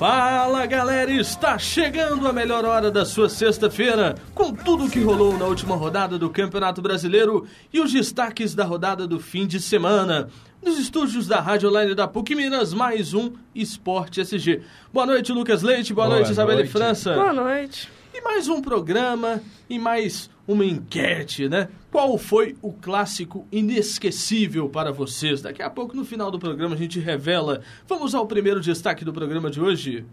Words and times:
Fala 0.00 0.64
galera, 0.64 1.12
está 1.12 1.58
chegando 1.58 2.26
a 2.26 2.32
melhor 2.32 2.64
hora 2.64 2.90
da 2.90 3.04
sua 3.04 3.28
sexta-feira, 3.28 4.14
com 4.34 4.50
tudo 4.50 4.86
o 4.86 4.90
que 4.90 4.98
rolou 4.98 5.36
na 5.36 5.44
última 5.44 5.76
rodada 5.76 6.18
do 6.18 6.30
Campeonato 6.30 6.80
Brasileiro 6.80 7.46
e 7.70 7.82
os 7.82 7.92
destaques 7.92 8.54
da 8.54 8.64
rodada 8.64 9.06
do 9.06 9.20
fim 9.20 9.46
de 9.46 9.60
semana. 9.60 10.30
Nos 10.64 10.78
estúdios 10.78 11.26
da 11.26 11.38
Rádio 11.38 11.68
Online 11.68 11.94
da 11.94 12.08
PUC 12.08 12.34
Minas, 12.34 12.72
mais 12.72 13.12
um 13.12 13.32
Esporte 13.54 14.22
SG. 14.22 14.62
Boa 14.90 15.04
noite, 15.04 15.32
Lucas 15.32 15.60
Leite, 15.60 15.92
boa, 15.92 16.06
boa 16.06 16.16
noite, 16.16 16.30
Isabelle 16.30 16.66
França. 16.66 17.12
Boa 17.12 17.34
noite. 17.34 17.86
E 18.14 18.22
mais 18.22 18.48
um 18.48 18.62
programa 18.62 19.42
e 19.68 19.78
mais 19.78 20.30
uma 20.50 20.64
enquete, 20.64 21.48
né? 21.48 21.68
Qual 21.92 22.18
foi 22.18 22.56
o 22.60 22.72
clássico 22.72 23.46
inesquecível 23.52 24.68
para 24.68 24.90
vocês? 24.90 25.40
Daqui 25.40 25.62
a 25.62 25.70
pouco, 25.70 25.94
no 25.94 26.04
final 26.04 26.28
do 26.28 26.40
programa, 26.40 26.74
a 26.74 26.78
gente 26.78 26.98
revela. 26.98 27.62
Vamos 27.86 28.16
ao 28.16 28.26
primeiro 28.26 28.60
destaque 28.60 29.04
do 29.04 29.12
programa 29.12 29.48
de 29.48 29.60
hoje. 29.60 30.04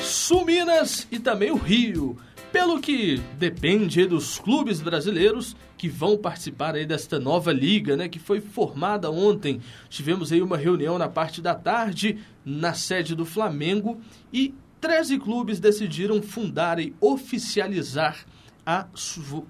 Suminas 0.00 1.06
e 1.10 1.18
também 1.18 1.50
o 1.50 1.56
Rio. 1.56 2.16
Pelo 2.50 2.80
que 2.80 3.20
depende 3.38 4.06
dos 4.06 4.38
clubes 4.38 4.80
brasileiros 4.80 5.54
que 5.76 5.88
vão 5.88 6.16
participar 6.16 6.74
aí 6.74 6.84
desta 6.84 7.20
nova 7.20 7.52
liga, 7.52 7.96
né, 7.96 8.08
que 8.08 8.18
foi 8.18 8.40
formada 8.40 9.10
ontem. 9.10 9.60
Tivemos 9.88 10.32
aí 10.32 10.42
uma 10.42 10.56
reunião 10.56 10.98
na 10.98 11.08
parte 11.08 11.40
da 11.40 11.54
tarde 11.54 12.18
na 12.44 12.72
sede 12.74 13.14
do 13.14 13.24
Flamengo 13.24 14.00
e 14.32 14.54
13 14.80 15.18
clubes 15.18 15.60
decidiram 15.60 16.22
fundar 16.22 16.80
e 16.80 16.94
oficializar 17.00 18.24
a, 18.64 18.86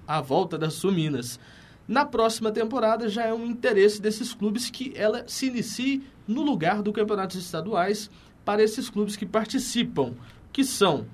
a 0.07 0.21
volta 0.21 0.57
das 0.57 0.73
Suminas. 0.73 1.39
Na 1.87 2.05
próxima 2.05 2.51
temporada 2.51 3.07
já 3.07 3.25
é 3.25 3.33
um 3.33 3.45
interesse 3.45 4.01
desses 4.01 4.33
clubes 4.33 4.69
que 4.69 4.93
ela 4.95 5.23
se 5.27 5.47
inicie 5.47 6.03
no 6.27 6.41
lugar 6.41 6.81
do 6.81 6.93
campeonatos 6.93 7.37
estaduais 7.37 8.09
para 8.43 8.63
esses 8.63 8.89
clubes 8.89 9.15
que 9.15 9.25
participam, 9.25 10.13
que 10.51 10.63
são 10.63 11.05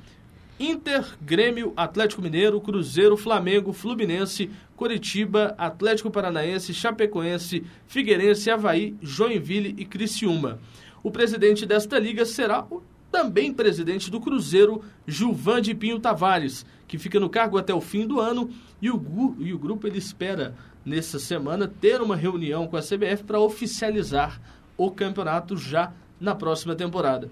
Inter, 0.59 1.05
Grêmio, 1.21 1.71
Atlético 1.77 2.21
Mineiro, 2.21 2.59
Cruzeiro, 2.59 3.15
Flamengo, 3.15 3.71
Fluminense, 3.71 4.49
Curitiba, 4.75 5.53
Atlético 5.57 6.09
Paranaense, 6.09 6.73
Chapecoense, 6.73 7.63
Figueirense, 7.85 8.49
Havaí, 8.49 8.95
Joinville 9.01 9.75
e 9.77 9.85
Criciúma. 9.85 10.59
O 11.03 11.11
presidente 11.11 11.65
desta 11.65 11.99
liga 11.99 12.25
será 12.25 12.65
o 12.69 12.81
também 13.11 13.53
presidente 13.53 14.11
do 14.11 14.19
Cruzeiro, 14.19 14.83
Gilvan 15.07 15.61
de 15.61 15.73
Pinho 15.73 15.99
Tavares, 15.99 16.65
que 16.87 16.97
fica 16.97 17.19
no 17.19 17.29
cargo 17.29 17.57
até 17.57 17.73
o 17.73 17.81
fim 17.81 18.05
do 18.05 18.19
ano, 18.19 18.49
e 18.81 18.89
o, 18.89 19.35
e 19.39 19.53
o 19.53 19.59
grupo 19.59 19.87
ele 19.87 19.97
espera, 19.97 20.55
nessa 20.85 21.19
semana, 21.19 21.67
ter 21.67 22.01
uma 22.01 22.15
reunião 22.15 22.67
com 22.67 22.77
a 22.77 22.81
CBF 22.81 23.23
para 23.25 23.39
oficializar 23.39 24.39
o 24.77 24.91
campeonato 24.91 25.57
já 25.57 25.91
na 26.19 26.35
próxima 26.35 26.75
temporada. 26.75 27.29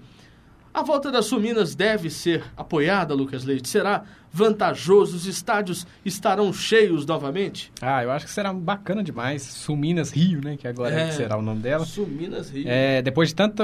A 0.74 0.82
volta 0.82 1.10
das 1.10 1.24
Suminas 1.24 1.74
deve 1.74 2.10
ser 2.10 2.44
apoiada, 2.54 3.14
Lucas 3.14 3.44
Leite? 3.44 3.66
Será 3.66 4.04
vantajoso? 4.36 5.16
Os 5.16 5.26
estádios 5.26 5.86
estarão 6.04 6.52
cheios 6.52 7.06
novamente? 7.06 7.72
Ah, 7.80 8.02
eu 8.04 8.10
acho 8.10 8.26
que 8.26 8.30
será 8.30 8.52
bacana 8.52 9.02
demais. 9.02 9.42
Suminas 9.42 10.10
Rio, 10.10 10.42
né? 10.44 10.58
Que 10.58 10.68
agora 10.68 10.94
é, 10.94 11.10
será 11.10 11.38
o 11.38 11.42
nome 11.42 11.62
dela. 11.62 11.86
Suminas 11.86 12.50
Rio. 12.50 12.66
É, 12.68 13.00
depois 13.00 13.30
de 13.30 13.34
tanto, 13.34 13.62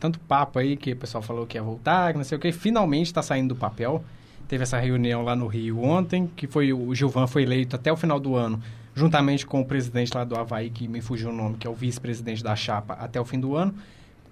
tanto 0.00 0.18
papo 0.20 0.58
aí 0.58 0.76
que 0.76 0.92
o 0.92 0.96
pessoal 0.96 1.22
falou 1.22 1.46
que 1.46 1.56
ia 1.56 1.62
voltar, 1.62 2.12
que 2.12 2.18
não 2.18 2.24
sei 2.24 2.36
o 2.36 2.40
que, 2.40 2.50
finalmente 2.50 3.06
está 3.06 3.22
saindo 3.22 3.54
do 3.54 3.56
papel. 3.56 4.04
Teve 4.48 4.64
essa 4.64 4.78
reunião 4.78 5.22
lá 5.22 5.36
no 5.36 5.46
Rio 5.46 5.82
ontem, 5.82 6.28
que 6.34 6.46
foi 6.46 6.72
o 6.72 6.92
Gilvan 6.94 7.26
foi 7.26 7.42
eleito 7.42 7.76
até 7.76 7.92
o 7.92 7.96
final 7.96 8.18
do 8.18 8.34
ano, 8.34 8.60
juntamente 8.94 9.46
com 9.46 9.60
o 9.60 9.64
presidente 9.64 10.12
lá 10.14 10.24
do 10.24 10.36
Havaí, 10.36 10.70
que 10.70 10.88
me 10.88 11.00
fugiu 11.00 11.28
o 11.28 11.32
nome, 11.32 11.58
que 11.58 11.66
é 11.66 11.70
o 11.70 11.74
vice-presidente 11.74 12.42
da 12.42 12.56
chapa, 12.56 12.94
até 12.94 13.20
o 13.20 13.24
fim 13.24 13.38
do 13.38 13.54
ano 13.54 13.74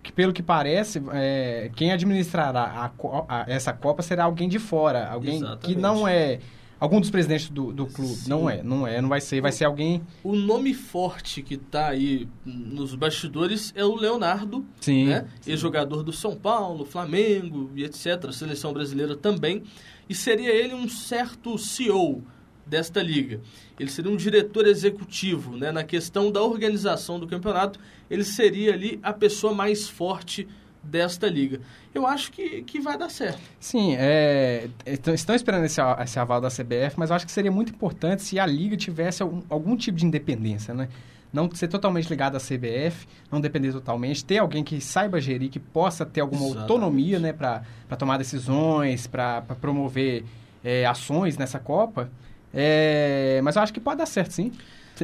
que 0.07 0.13
pelo 0.13 0.33
que 0.33 0.43
parece, 0.43 1.03
é, 1.13 1.69
quem 1.75 1.91
administrará 1.93 2.63
a, 2.63 2.91
a, 3.29 3.45
essa 3.49 3.73
Copa 3.73 4.03
será 4.03 4.25
alguém 4.25 4.49
de 4.49 4.59
fora, 4.59 5.09
alguém 5.09 5.39
Exatamente. 5.39 5.67
que 5.67 5.75
não 5.75 6.07
é 6.07 6.39
algum 6.79 7.01
dos 7.01 7.11
presidentes 7.11 7.49
do, 7.51 7.73
do 7.73 7.87
clube. 7.87 8.15
Sim. 8.15 8.31
Não 8.31 8.49
é, 8.49 8.63
não 8.63 8.87
é, 8.87 9.01
não 9.01 9.09
vai 9.09 9.21
ser, 9.21 9.41
vai 9.41 9.51
ser 9.51 9.65
alguém. 9.65 10.01
O 10.23 10.37
nome 10.37 10.75
forte 10.75 11.43
que 11.43 11.55
está 11.55 11.89
aí 11.89 12.29
nos 12.45 12.95
bastidores 12.95 13.73
é 13.75 13.85
o 13.85 13.97
Leonardo, 13.97 14.65
sim, 14.81 15.07
né? 15.07 15.27
Ex-jogador 15.45 16.05
do 16.05 16.13
São 16.13 16.37
Paulo, 16.37 16.85
Flamengo 16.85 17.71
e 17.75 17.83
etc. 17.83 18.31
Seleção 18.33 18.73
brasileira 18.73 19.17
também. 19.17 19.65
E 20.09 20.15
seria 20.15 20.51
ele 20.51 20.73
um 20.73 20.89
certo 20.89 21.59
CEO 21.59 22.23
desta 22.67 23.01
liga. 23.01 23.41
Ele 23.79 23.91
seria 23.91 24.11
um 24.11 24.17
diretor 24.17 24.67
executivo, 24.67 25.57
né? 25.57 25.71
Na 25.71 25.85
questão 25.85 26.33
da 26.33 26.43
organização 26.43 27.21
do 27.21 27.27
campeonato, 27.27 27.79
ele 28.11 28.25
seria 28.25 28.73
ali 28.73 28.99
a 29.03 29.13
pessoa 29.13 29.55
mais 29.55 29.89
forte 29.89 30.49
desta 30.83 31.29
liga. 31.29 31.61
Eu 31.95 32.07
acho 32.07 32.31
que, 32.33 32.63
que 32.63 32.81
vai 32.81 32.97
dar 32.99 33.09
certo. 33.09 33.41
Sim, 33.59 33.95
é, 33.99 34.69
estão 34.85 35.35
esperando 35.35 35.65
esse, 35.65 35.81
esse 36.03 36.19
aval 36.19 36.41
da 36.41 36.49
CBF, 36.49 36.95
mas 36.97 37.11
eu 37.11 37.17
acho 37.17 37.27
que 37.27 37.33
seria 37.33 37.51
muito 37.51 37.73
importante 37.73 38.23
se 38.23 38.39
a 38.39 38.47
liga 38.47 38.77
tivesse 38.77 39.23
algum, 39.23 39.43
algum 39.49 39.77
tipo 39.77 39.99
de 39.99 40.07
independência, 40.07 40.75
né? 40.75 40.89
Não 41.33 41.51
ser 41.53 41.69
totalmente 41.69 42.09
ligado 42.09 42.37
à 42.37 42.41
CBF, 42.41 43.07
não 43.31 43.41
depender 43.41 43.73
totalmente, 43.73 44.25
ter 44.25 44.39
alguém 44.39 44.65
que 44.65 44.81
saiba 44.81 45.21
gerir, 45.21 45.51
que 45.51 45.59
possa 45.59 46.07
ter 46.07 46.21
alguma 46.21 46.47
Exatamente. 46.47 46.63
autonomia 46.63 47.19
né, 47.19 47.33
para 47.33 47.63
tomar 47.99 48.17
decisões, 48.17 49.07
para 49.07 49.43
promover 49.61 50.25
é, 50.65 50.87
ações 50.87 51.37
nessa 51.37 51.59
Copa. 51.59 52.11
É, 52.57 53.41
mas 53.45 53.55
eu 53.55 53.63
acho 53.63 53.73
que 53.73 53.81
pode 53.81 53.99
dar 53.99 54.07
certo, 54.07 54.33
sim. 54.33 54.51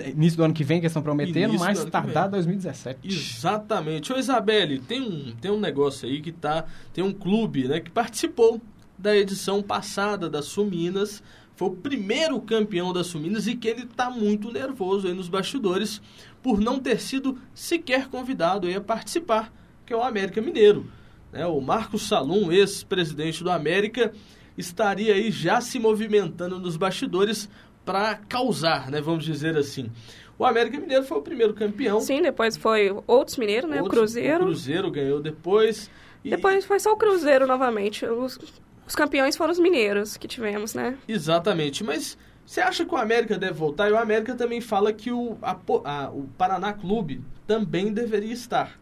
Início 0.07 0.39
do 0.39 0.45
ano 0.45 0.55
que 0.55 0.65
vem, 0.65 0.81
que 0.81 0.87
eles 0.87 0.93
estão 0.93 1.03
prometendo, 1.03 1.59
mais 1.59 1.85
tardar 1.85 2.31
2017. 2.31 3.01
Exatamente. 3.05 4.11
Ô 4.11 4.19
Isabelle, 4.19 4.79
tem 4.79 5.03
um, 5.03 5.35
tem 5.39 5.51
um 5.51 5.61
negócio 5.61 6.09
aí 6.09 6.23
que 6.23 6.33
tá. 6.33 6.65
Tem 6.95 7.05
um 7.05 7.13
clube 7.13 7.69
né, 7.69 7.79
que 7.79 7.91
participou 7.91 8.59
da 8.97 9.15
edição 9.15 9.63
passada 9.63 10.31
da 10.31 10.41
Suminas. 10.41 11.23
Foi 11.55 11.69
o 11.69 11.73
primeiro 11.73 12.41
campeão 12.41 12.91
da 12.91 13.05
Suminas 13.05 13.47
e 13.47 13.55
que 13.55 13.69
ele 13.69 13.83
está 13.83 14.09
muito 14.09 14.51
nervoso 14.51 15.07
aí 15.07 15.13
nos 15.13 15.29
bastidores 15.29 16.01
por 16.43 16.59
não 16.59 16.79
ter 16.79 16.99
sido 16.99 17.39
sequer 17.55 18.09
convidado 18.09 18.67
aí 18.67 18.75
a 18.75 18.81
participar, 18.81 19.53
que 19.85 19.93
é 19.93 19.97
o 19.97 20.03
América 20.03 20.41
Mineiro. 20.41 20.91
Né? 21.31 21.47
O 21.47 21.61
Marcos 21.61 22.09
Salum, 22.09 22.51
ex-presidente 22.51 23.45
do 23.45 23.51
América, 23.51 24.13
estaria 24.57 25.15
aí 25.15 25.31
já 25.31 25.61
se 25.61 25.79
movimentando 25.79 26.59
nos 26.59 26.77
bastidores 26.77 27.49
para 27.85 28.15
causar, 28.15 28.91
né, 28.91 29.01
vamos 29.01 29.25
dizer 29.25 29.57
assim. 29.57 29.91
O 30.39 30.45
América 30.45 30.79
Mineiro 30.79 31.05
foi 31.05 31.19
o 31.19 31.23
primeiro 31.23 31.55
campeão. 31.55 32.01
Sim, 32.01 32.23
depois 32.23 32.57
foi 32.57 32.91
outros 33.07 33.37
mineiros, 33.37 33.71
né? 33.71 33.81
Outros, 33.81 33.93
o 33.93 34.01
Cruzeiro. 34.01 34.43
O 34.43 34.47
Cruzeiro 34.47 34.91
ganhou 34.91 35.21
depois. 35.21 35.91
E... 36.25 36.31
Depois 36.31 36.65
foi 36.65 36.81
só 36.81 36.93
o 36.93 36.97
Cruzeiro 36.97 37.47
novamente. 37.47 38.05
Os, 38.07 38.39
os 38.87 38.95
campeões 38.97 39.37
foram 39.37 39.53
os 39.53 39.61
mineiros 39.61 40.17
que 40.17 40.27
tivemos, 40.27 40.75
né? 40.75 40.97
Exatamente. 41.07 41.85
Mas 41.85 42.19
você 42.45 42.61
acha 42.61 42.85
que 42.85 42.93
o 42.93 42.97
América 42.97 43.39
deve 43.39 43.53
voltar? 43.53 43.89
E 43.89 43.93
o 43.93 43.99
América 43.99 44.35
também 44.35 44.61
fala 44.61 44.93
que 44.93 45.13
o, 45.13 45.39
a, 45.43 45.57
a, 45.85 46.11
o 46.11 46.29
Paraná 46.37 46.73
Clube 46.73 47.23
também 47.47 47.93
deveria 47.93 48.33
estar. 48.33 48.79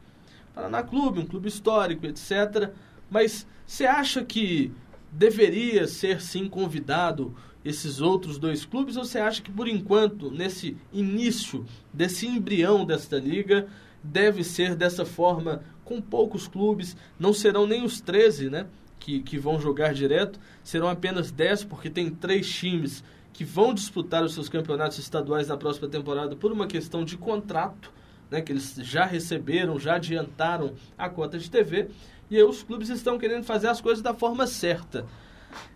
Paraná 0.55 0.83
Clube, 0.83 1.21
um 1.21 1.27
clube 1.27 1.49
histórico, 1.49 2.07
etc. 2.07 2.71
Mas 3.11 3.47
você 3.67 3.87
acha 3.87 4.25
que 4.25 4.73
deveria 5.11 5.87
ser 5.87 6.21
sim 6.21 6.49
convidado 6.49 7.35
esses 7.65 8.01
outros 8.01 8.39
dois 8.39 8.65
clubes? 8.65 8.97
Ou 8.97 9.05
você 9.05 9.19
acha 9.19 9.43
que 9.43 9.51
por 9.51 9.69
enquanto, 9.69 10.31
nesse 10.31 10.77
início 10.93 11.65
desse 11.93 12.27
embrião 12.27 12.85
desta 12.85 13.19
liga, 13.19 13.69
deve 14.03 14.43
ser 14.43 14.75
dessa 14.75 15.05
forma 15.05 15.63
com 15.85 16.01
poucos 16.01 16.47
clubes, 16.47 16.97
não 17.19 17.33
serão 17.33 17.67
nem 17.67 17.85
os 17.85 18.01
13, 18.01 18.49
né, 18.49 18.67
que, 18.99 19.21
que 19.21 19.39
vão 19.39 19.61
jogar 19.61 19.93
direto, 19.93 20.39
serão 20.63 20.89
apenas 20.89 21.31
10 21.31 21.65
porque 21.65 21.91
tem 21.91 22.11
três 22.11 22.49
times 22.49 23.03
que 23.33 23.45
vão 23.45 23.75
disputar 23.75 24.23
os 24.23 24.35
seus 24.35 24.49
campeonatos 24.49 24.99
estaduais 24.99 25.49
na 25.49 25.57
próxima 25.57 25.89
temporada 25.89 26.37
por 26.37 26.53
uma 26.53 26.67
questão 26.67 27.05
de 27.05 27.17
contrato, 27.17 27.93
né, 28.31 28.41
que 28.41 28.53
eles 28.53 28.77
já 28.77 29.05
receberam, 29.05 29.79
já 29.79 29.97
adiantaram 29.97 30.75
a 30.97 31.09
cota 31.09 31.39
de 31.39 31.51
TV, 31.51 31.89
e 32.31 32.43
os 32.43 32.63
clubes 32.63 32.89
estão 32.89 33.19
querendo 33.19 33.45
fazer 33.45 33.69
as 33.69 33.81
coisas 33.81 34.03
da 34.03 34.15
forma 34.15 34.47
certa. 34.47 35.07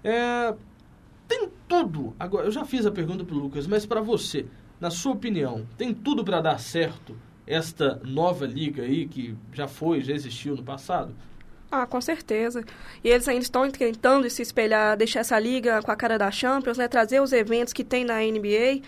É, 0.03 0.55
tem 1.27 1.51
tudo. 1.69 2.15
Agora, 2.19 2.47
eu 2.47 2.53
já 2.53 2.65
fiz 2.65 2.87
a 2.87 2.91
pergunta 2.93 3.25
para 3.25 3.35
o 3.35 3.39
Lucas, 3.39 3.67
mas 3.67 3.85
para 3.85 4.01
você, 4.01 4.47
na 4.81 4.91
sua 4.91 5.13
opinião, 5.13 5.67
tem 5.77 5.93
tudo 5.93 6.25
para 6.25 6.41
dar 6.41 6.61
certo 6.61 7.17
esta 7.47 8.01
nova 8.05 8.47
liga 8.47 8.83
aí 8.83 9.07
que 9.07 9.37
já 9.53 9.69
foi, 9.69 10.03
já 10.03 10.15
existiu 10.15 10.57
no 10.57 10.63
passado? 10.63 11.15
Ah, 11.71 11.87
com 11.87 12.01
certeza. 12.01 12.65
E 13.03 13.09
eles 13.09 13.27
ainda 13.27 13.43
estão 13.43 13.69
tentando 13.69 14.31
se 14.31 14.41
espelhar, 14.43 14.97
deixar 14.97 15.21
essa 15.21 15.39
liga 15.39 15.83
com 15.83 15.91
a 15.91 15.97
cara 15.97 16.17
da 16.17 16.31
Champions, 16.31 16.79
né? 16.79 16.87
Trazer 16.87 17.21
os 17.21 17.33
eventos 17.33 17.73
que 17.73 17.83
tem 17.83 18.05
na 18.05 18.21
NBA, 18.21 18.81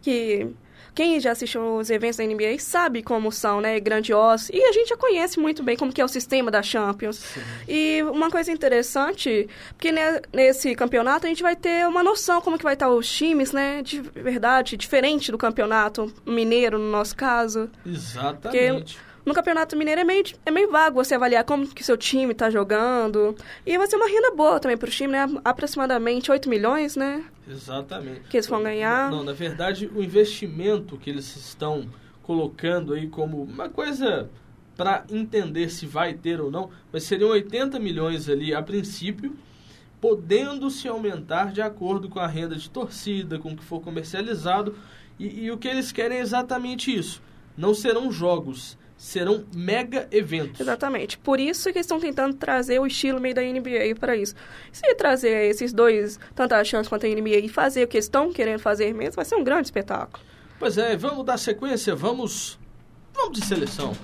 que 0.00 0.48
quem 0.94 1.20
já 1.20 1.32
assistiu 1.32 1.76
os 1.76 1.90
eventos 1.90 2.16
da 2.16 2.24
NBA 2.24 2.58
sabe 2.58 3.02
como 3.02 3.30
são, 3.30 3.60
né, 3.60 3.78
grandiosos. 3.80 4.50
E 4.52 4.62
a 4.62 4.72
gente 4.72 4.88
já 4.88 4.96
conhece 4.96 5.38
muito 5.38 5.62
bem 5.62 5.76
como 5.76 5.92
que 5.92 6.00
é 6.00 6.04
o 6.04 6.08
sistema 6.08 6.50
da 6.50 6.62
Champions. 6.62 7.16
Sim. 7.16 7.40
E 7.68 8.02
uma 8.02 8.30
coisa 8.30 8.50
interessante, 8.50 9.48
porque 9.76 9.92
nesse 10.32 10.74
campeonato 10.74 11.26
a 11.26 11.28
gente 11.28 11.42
vai 11.42 11.56
ter 11.56 11.86
uma 11.86 12.02
noção 12.02 12.40
como 12.40 12.58
que 12.58 12.64
vai 12.64 12.74
estar 12.74 12.88
os 12.88 13.10
times, 13.10 13.52
né, 13.52 13.82
de 13.82 14.00
verdade, 14.00 14.76
diferente 14.76 15.30
do 15.30 15.38
campeonato 15.38 16.12
mineiro, 16.26 16.78
no 16.78 16.90
nosso 16.90 17.16
caso. 17.16 17.70
Exatamente. 17.84 18.96
Porque 18.96 19.09
no 19.30 19.34
Campeonato 19.34 19.76
Mineiro 19.76 20.00
é 20.00 20.04
meio, 20.04 20.24
é 20.44 20.50
meio 20.50 20.70
vago 20.70 21.02
você 21.02 21.14
avaliar 21.14 21.44
como 21.44 21.66
que 21.68 21.84
seu 21.84 21.96
time 21.96 22.32
está 22.32 22.50
jogando. 22.50 23.36
E 23.64 23.78
vai 23.78 23.86
ser 23.86 23.94
uma 23.94 24.08
renda 24.08 24.32
boa 24.32 24.58
também 24.58 24.76
para 24.76 24.88
o 24.88 24.90
time, 24.90 25.12
né? 25.12 25.26
Aproximadamente 25.44 26.32
8 26.32 26.48
milhões, 26.48 26.96
né? 26.96 27.24
Exatamente. 27.48 28.22
Que 28.28 28.36
eles 28.36 28.48
vão 28.48 28.62
ganhar. 28.62 29.08
Não, 29.08 29.22
na 29.22 29.32
verdade, 29.32 29.88
o 29.94 30.02
investimento 30.02 30.98
que 30.98 31.08
eles 31.08 31.36
estão 31.36 31.88
colocando 32.24 32.92
aí 32.92 33.06
como 33.06 33.42
uma 33.42 33.68
coisa 33.68 34.28
para 34.76 35.04
entender 35.08 35.70
se 35.70 35.86
vai 35.86 36.14
ter 36.14 36.40
ou 36.40 36.50
não, 36.50 36.70
mas 36.92 37.04
seriam 37.04 37.30
80 37.30 37.78
milhões 37.78 38.28
ali 38.28 38.52
a 38.52 38.62
princípio, 38.62 39.36
podendo 40.00 40.70
se 40.70 40.88
aumentar 40.88 41.52
de 41.52 41.62
acordo 41.62 42.08
com 42.08 42.18
a 42.18 42.26
renda 42.26 42.56
de 42.56 42.68
torcida, 42.68 43.38
com 43.38 43.52
o 43.52 43.56
que 43.56 43.62
for 43.62 43.80
comercializado. 43.80 44.74
E, 45.18 45.44
e 45.44 45.50
o 45.52 45.58
que 45.58 45.68
eles 45.68 45.92
querem 45.92 46.18
é 46.18 46.20
exatamente 46.20 46.92
isso. 46.92 47.22
Não 47.56 47.74
serão 47.74 48.10
jogos, 48.10 48.78
serão 49.00 49.46
mega 49.54 50.06
eventos. 50.12 50.60
Exatamente. 50.60 51.16
Por 51.16 51.40
isso 51.40 51.72
que 51.72 51.78
eles 51.78 51.86
estão 51.86 51.98
tentando 51.98 52.34
trazer 52.36 52.78
o 52.78 52.86
estilo 52.86 53.18
meio 53.18 53.34
da 53.34 53.40
NBA 53.40 53.94
para 53.98 54.14
isso. 54.14 54.34
Se 54.70 54.94
trazer 54.94 55.48
esses 55.48 55.72
dois, 55.72 56.20
tanto 56.34 56.52
a 56.52 56.62
chance 56.62 56.86
quanto 56.86 57.06
a 57.06 57.08
NBA, 57.08 57.38
e 57.38 57.48
fazer 57.48 57.84
o 57.84 57.88
que 57.88 57.96
estão 57.96 58.30
querendo 58.30 58.58
fazer 58.58 58.92
mesmo, 58.92 59.16
vai 59.16 59.24
ser 59.24 59.36
um 59.36 59.42
grande 59.42 59.68
espetáculo. 59.68 60.22
Pois 60.58 60.76
é, 60.76 60.98
vamos 60.98 61.24
dar 61.24 61.38
sequência, 61.38 61.96
vamos, 61.96 62.58
vamos 63.14 63.40
de 63.40 63.46
seleção. 63.46 63.96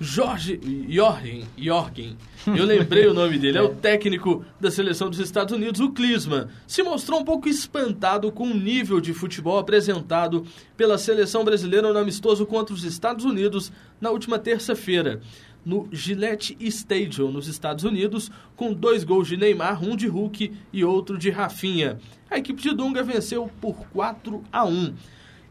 Jorge 0.00 0.60
Jorgen, 0.88 1.44
Jorgen, 1.58 2.16
eu 2.46 2.64
lembrei 2.64 3.06
o 3.06 3.14
nome 3.14 3.38
dele, 3.38 3.58
é 3.58 3.62
o 3.62 3.74
técnico 3.74 4.44
da 4.60 4.70
seleção 4.70 5.10
dos 5.10 5.18
Estados 5.18 5.54
Unidos, 5.54 5.80
o 5.80 5.90
Klinsmann, 5.90 6.48
se 6.66 6.82
mostrou 6.82 7.20
um 7.20 7.24
pouco 7.24 7.48
espantado 7.48 8.30
com 8.32 8.44
o 8.44 8.54
nível 8.54 9.00
de 9.00 9.12
futebol 9.12 9.58
apresentado 9.58 10.44
pela 10.76 10.98
seleção 10.98 11.44
brasileira 11.44 11.92
no 11.92 11.98
amistoso 11.98 12.46
contra 12.46 12.74
os 12.74 12.84
Estados 12.84 13.24
Unidos 13.24 13.72
na 14.00 14.10
última 14.10 14.38
terça-feira, 14.38 15.20
no 15.64 15.88
Gillette 15.92 16.56
Stadium, 16.60 17.30
nos 17.30 17.46
Estados 17.46 17.84
Unidos, 17.84 18.30
com 18.56 18.72
dois 18.72 19.04
gols 19.04 19.28
de 19.28 19.36
Neymar, 19.36 19.82
um 19.84 19.94
de 19.94 20.06
Hulk 20.06 20.52
e 20.72 20.84
outro 20.84 21.18
de 21.18 21.30
Rafinha. 21.30 21.98
A 22.30 22.38
equipe 22.38 22.62
de 22.62 22.74
Dunga 22.74 23.02
venceu 23.02 23.50
por 23.60 23.74
4 23.92 24.42
a 24.50 24.64
1. 24.64 24.94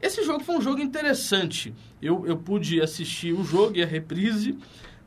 Esse 0.01 0.24
jogo 0.24 0.44
foi 0.44 0.56
um 0.56 0.62
jogo 0.62 0.81
interessante. 0.81 1.74
Eu, 2.01 2.25
eu 2.25 2.38
pude 2.38 2.81
assistir 2.81 3.33
o 3.33 3.44
jogo 3.44 3.77
e 3.77 3.83
a 3.83 3.86
reprise, 3.86 4.57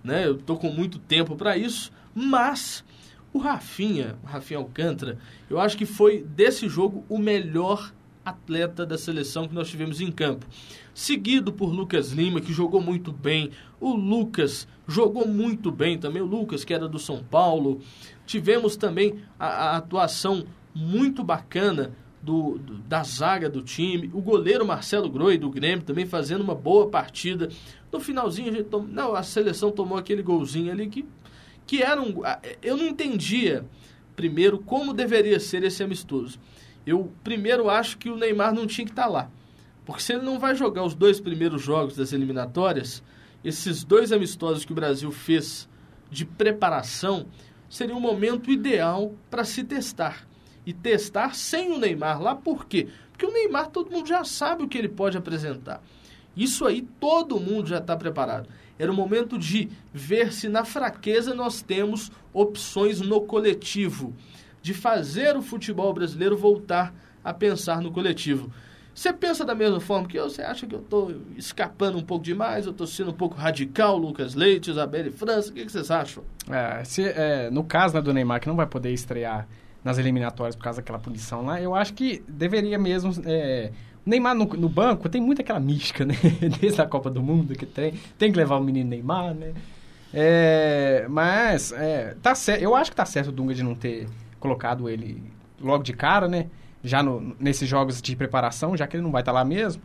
né? 0.02 0.26
Eu 0.26 0.36
tô 0.36 0.56
com 0.56 0.70
muito 0.70 0.98
tempo 0.98 1.36
para 1.36 1.56
isso, 1.56 1.92
mas 2.14 2.84
o 3.32 3.38
Rafinha, 3.38 4.16
o 4.22 4.26
Rafinha 4.26 4.58
Alcântara, 4.58 5.18
eu 5.48 5.58
acho 5.58 5.76
que 5.76 5.86
foi 5.86 6.22
desse 6.22 6.68
jogo 6.68 7.04
o 7.08 7.18
melhor 7.18 7.92
atleta 8.24 8.86
da 8.86 8.96
seleção 8.96 9.48
que 9.48 9.54
nós 9.54 9.68
tivemos 9.68 10.00
em 10.00 10.10
campo. 10.10 10.46
Seguido 10.94 11.52
por 11.52 11.72
Lucas 11.72 12.12
Lima, 12.12 12.40
que 12.40 12.52
jogou 12.52 12.80
muito 12.80 13.10
bem. 13.10 13.50
O 13.80 13.94
Lucas 13.94 14.68
jogou 14.86 15.26
muito 15.26 15.72
bem 15.72 15.98
também. 15.98 16.22
O 16.22 16.26
Lucas, 16.26 16.64
que 16.64 16.74
era 16.74 16.88
do 16.88 16.98
São 16.98 17.22
Paulo. 17.22 17.80
Tivemos 18.26 18.76
também 18.76 19.16
a, 19.38 19.46
a 19.46 19.76
atuação 19.78 20.44
muito 20.74 21.24
bacana 21.24 21.92
do, 22.22 22.58
do, 22.58 22.78
da 22.78 23.02
zaga 23.02 23.50
do 23.50 23.62
time, 23.62 24.08
o 24.14 24.20
goleiro 24.20 24.64
Marcelo 24.64 25.10
Groi 25.10 25.36
do 25.36 25.50
Grêmio 25.50 25.84
também 25.84 26.06
fazendo 26.06 26.42
uma 26.42 26.54
boa 26.54 26.88
partida. 26.88 27.48
No 27.92 28.00
finalzinho 28.00 28.48
a 28.48 28.52
gente 28.52 28.64
tom... 28.64 28.82
não, 28.82 29.14
a 29.14 29.22
seleção 29.22 29.70
tomou 29.70 29.98
aquele 29.98 30.22
golzinho 30.22 30.72
ali 30.72 30.88
que 30.88 31.04
que 31.64 31.82
era 31.82 32.00
um 32.00 32.22
eu 32.60 32.76
não 32.76 32.86
entendia 32.86 33.64
primeiro 34.16 34.58
como 34.58 34.92
deveria 34.92 35.38
ser 35.38 35.62
esse 35.62 35.82
amistoso. 35.82 36.40
Eu 36.86 37.12
primeiro 37.22 37.70
acho 37.70 37.96
que 37.98 38.10
o 38.10 38.16
Neymar 38.16 38.52
não 38.52 38.66
tinha 38.66 38.84
que 38.84 38.92
estar 38.92 39.04
tá 39.04 39.08
lá. 39.08 39.30
Porque 39.84 40.02
se 40.02 40.12
ele 40.12 40.22
não 40.22 40.38
vai 40.38 40.54
jogar 40.54 40.84
os 40.84 40.94
dois 40.94 41.20
primeiros 41.20 41.62
jogos 41.62 41.96
das 41.96 42.12
eliminatórias, 42.12 43.02
esses 43.44 43.84
dois 43.84 44.12
amistosos 44.12 44.64
que 44.64 44.72
o 44.72 44.74
Brasil 44.74 45.10
fez 45.10 45.68
de 46.10 46.24
preparação, 46.24 47.26
seria 47.68 47.96
um 47.96 48.00
momento 48.00 48.50
ideal 48.50 49.14
para 49.30 49.44
se 49.44 49.64
testar 49.64 50.26
e 50.64 50.72
testar 50.72 51.34
sem 51.34 51.72
o 51.72 51.78
Neymar 51.78 52.20
lá. 52.20 52.34
Por 52.34 52.66
quê? 52.66 52.88
Porque 53.10 53.26
o 53.26 53.32
Neymar 53.32 53.70
todo 53.70 53.90
mundo 53.90 54.06
já 54.06 54.24
sabe 54.24 54.62
o 54.62 54.68
que 54.68 54.78
ele 54.78 54.88
pode 54.88 55.16
apresentar. 55.16 55.82
Isso 56.36 56.66
aí 56.66 56.82
todo 56.98 57.40
mundo 57.40 57.68
já 57.68 57.78
está 57.78 57.96
preparado. 57.96 58.48
Era 58.78 58.90
o 58.90 58.94
momento 58.94 59.38
de 59.38 59.68
ver 59.92 60.32
se 60.32 60.48
na 60.48 60.64
fraqueza 60.64 61.34
nós 61.34 61.62
temos 61.62 62.10
opções 62.32 63.00
no 63.00 63.20
coletivo, 63.20 64.14
de 64.60 64.72
fazer 64.72 65.36
o 65.36 65.42
futebol 65.42 65.92
brasileiro 65.92 66.36
voltar 66.36 66.94
a 67.22 67.32
pensar 67.32 67.80
no 67.80 67.92
coletivo. 67.92 68.50
Você 68.94 69.12
pensa 69.12 69.44
da 69.44 69.54
mesma 69.54 69.80
forma 69.80 70.06
que 70.06 70.18
eu? 70.18 70.28
Você 70.28 70.42
acha 70.42 70.66
que 70.66 70.74
eu 70.74 70.80
estou 70.80 71.14
escapando 71.36 71.96
um 71.96 72.02
pouco 72.02 72.24
demais? 72.24 72.66
Eu 72.66 72.72
estou 72.72 72.86
sendo 72.86 73.10
um 73.10 73.14
pouco 73.14 73.36
radical, 73.36 73.96
Lucas 73.96 74.34
Leite, 74.34 74.70
Isabelle 74.70 75.10
França? 75.10 75.50
O 75.50 75.54
que, 75.54 75.64
vocês 75.64 75.90
acham? 75.90 76.22
É, 76.50 76.84
se, 76.84 77.02
é, 77.02 77.50
no 77.50 77.64
caso 77.64 77.94
né, 77.94 78.02
do 78.02 78.12
Neymar, 78.12 78.40
que 78.40 78.48
não 78.48 78.56
vai 78.56 78.66
poder 78.66 78.92
estrear 78.92 79.48
nas 79.82 79.98
eliminatórias 79.98 80.54
por 80.54 80.62
causa 80.62 80.80
daquela 80.82 80.98
punição 80.98 81.42
lá, 81.42 81.60
eu 81.60 81.74
acho 81.74 81.94
que 81.94 82.22
deveria 82.28 82.78
mesmo. 82.78 83.12
É, 83.24 83.72
Neymar 84.04 84.34
no, 84.34 84.44
no, 84.44 84.68
banco 84.68 85.08
tem 85.08 85.20
muito 85.20 85.40
aquela 85.40 85.60
mística, 85.60 86.04
né? 86.04 86.14
Desde 86.60 86.80
a 86.80 86.86
Copa 86.86 87.10
do 87.10 87.22
Mundo 87.22 87.54
que 87.54 87.66
tem. 87.66 87.94
Tem 88.18 88.32
que 88.32 88.38
levar 88.38 88.56
o 88.56 88.62
menino 88.62 88.90
Neymar, 88.90 89.34
né? 89.34 89.52
É, 90.12 91.06
mas 91.08 91.72
é, 91.72 92.16
tá 92.20 92.34
certo, 92.34 92.60
eu 92.60 92.74
acho 92.76 92.90
que 92.90 92.96
tá 92.96 93.06
certo 93.06 93.28
o 93.28 93.32
Dunga 93.32 93.54
de 93.54 93.62
não 93.62 93.74
ter 93.74 94.06
colocado 94.38 94.88
ele 94.88 95.22
logo 95.60 95.82
de 95.82 95.92
cara, 95.92 96.28
né? 96.28 96.46
Já 96.84 97.02
no, 97.02 97.34
nesses 97.38 97.68
jogos 97.68 98.02
de 98.02 98.14
preparação, 98.16 98.76
já 98.76 98.86
que 98.86 98.96
ele 98.96 99.04
não 99.04 99.12
vai 99.12 99.22
estar 99.22 99.32
tá 99.32 99.38
lá 99.38 99.44
mesmo. 99.44 99.80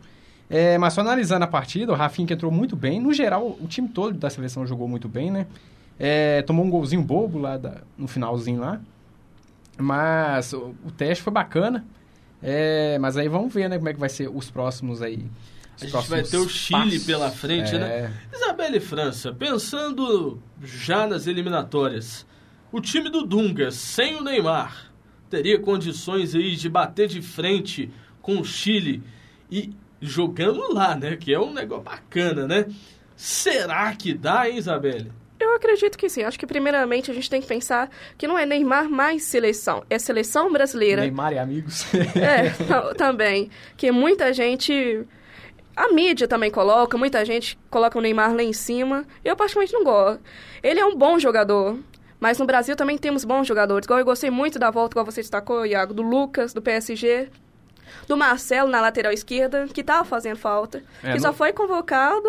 É, 0.50 0.78
mas 0.78 0.94
só 0.94 1.02
analisando 1.02 1.44
a 1.44 1.48
partida, 1.48 1.92
o 1.92 1.94
Rafinha 1.94 2.26
que 2.26 2.34
entrou 2.34 2.50
muito 2.50 2.74
bem. 2.74 3.00
No 3.00 3.12
geral, 3.12 3.56
o 3.60 3.66
time 3.66 3.88
todo 3.88 4.16
da 4.16 4.28
seleção 4.30 4.66
jogou 4.66 4.88
muito 4.88 5.08
bem, 5.08 5.30
né? 5.30 5.46
É, 5.98 6.42
tomou 6.42 6.64
um 6.64 6.70
golzinho 6.70 7.02
bobo 7.02 7.38
lá 7.38 7.56
da, 7.56 7.78
no 7.96 8.08
finalzinho 8.08 8.60
lá. 8.60 8.80
Mas 9.76 10.52
o, 10.52 10.74
o 10.84 10.90
teste 10.90 11.22
foi 11.22 11.32
bacana. 11.32 11.84
É, 12.42 12.98
mas 12.98 13.16
aí 13.16 13.28
vamos 13.28 13.52
ver, 13.52 13.68
né, 13.68 13.76
como 13.76 13.88
é 13.88 13.94
que 13.94 14.00
vai 14.00 14.08
ser 14.08 14.28
os 14.28 14.50
próximos 14.50 15.02
aí. 15.02 15.26
Os 15.76 15.82
a 15.82 15.86
gente 15.86 16.10
vai 16.10 16.22
ter 16.22 16.36
o 16.38 16.48
Chile 16.48 16.80
passos. 16.80 17.04
pela 17.04 17.30
frente, 17.30 17.72
né? 17.72 17.98
é. 17.98 18.02
né? 18.02 18.20
Isabelle 18.34 18.80
França, 18.80 19.32
pensando 19.32 20.40
já 20.62 21.06
nas 21.06 21.26
eliminatórias, 21.26 22.26
o 22.72 22.80
time 22.80 23.08
do 23.08 23.24
Dunga, 23.24 23.70
sem 23.70 24.16
o 24.16 24.22
Neymar, 24.22 24.92
teria 25.30 25.58
condições 25.58 26.34
aí 26.34 26.56
de 26.56 26.68
bater 26.68 27.08
de 27.08 27.22
frente 27.22 27.90
com 28.20 28.40
o 28.40 28.44
Chile 28.44 29.02
e 29.50 29.72
jogando 30.00 30.72
lá, 30.72 30.94
né? 30.94 31.16
Que 31.16 31.32
é 31.32 31.40
um 31.40 31.52
negócio 31.52 31.84
bacana, 31.84 32.46
né? 32.46 32.66
Será 33.16 33.94
que 33.94 34.14
dá, 34.14 34.48
hein, 34.48 34.58
Isabelle? 34.58 35.10
Eu 35.40 35.54
acredito 35.54 35.96
que 35.96 36.08
sim. 36.08 36.22
Acho 36.22 36.38
que 36.38 36.46
primeiramente 36.46 37.10
a 37.10 37.14
gente 37.14 37.30
tem 37.30 37.40
que 37.40 37.46
pensar 37.46 37.90
que 38.16 38.26
não 38.26 38.38
é 38.38 38.44
Neymar 38.44 38.90
mais 38.90 39.24
seleção, 39.24 39.84
é 39.88 39.98
seleção 39.98 40.52
brasileira. 40.52 41.02
Neymar 41.02 41.32
e 41.32 41.38
amigos. 41.38 41.86
é, 42.16 42.50
também. 42.94 43.50
Que 43.76 43.92
muita 43.92 44.32
gente. 44.32 45.06
A 45.76 45.92
mídia 45.92 46.26
também 46.26 46.50
coloca, 46.50 46.98
muita 46.98 47.24
gente 47.24 47.56
coloca 47.70 47.96
o 47.96 48.00
Neymar 48.00 48.34
lá 48.34 48.42
em 48.42 48.52
cima. 48.52 49.06
Eu 49.24 49.36
particularmente 49.36 49.72
não 49.72 49.84
gosto. 49.84 50.20
Ele 50.60 50.80
é 50.80 50.84
um 50.84 50.96
bom 50.96 51.18
jogador. 51.18 51.78
Mas 52.18 52.36
no 52.36 52.46
Brasil 52.46 52.74
também 52.74 52.98
temos 52.98 53.24
bons 53.24 53.46
jogadores. 53.46 53.86
Igual 53.86 54.00
eu 54.00 54.04
gostei 54.04 54.28
muito 54.28 54.58
da 54.58 54.72
volta, 54.72 54.94
igual 54.94 55.06
você 55.06 55.20
destacou, 55.20 55.64
Iago, 55.64 55.94
do 55.94 56.02
Lucas, 56.02 56.52
do 56.52 56.60
PSG 56.60 57.30
do 58.08 58.16
Marcelo 58.16 58.70
na 58.70 58.80
lateral 58.80 59.12
esquerda, 59.12 59.68
que 59.68 59.82
estava 59.82 60.04
fazendo 60.04 60.36
falta. 60.36 60.82
É, 61.02 61.12
que 61.12 61.18
no... 61.18 61.20
só 61.20 61.32
foi 61.32 61.52
convocado 61.52 62.28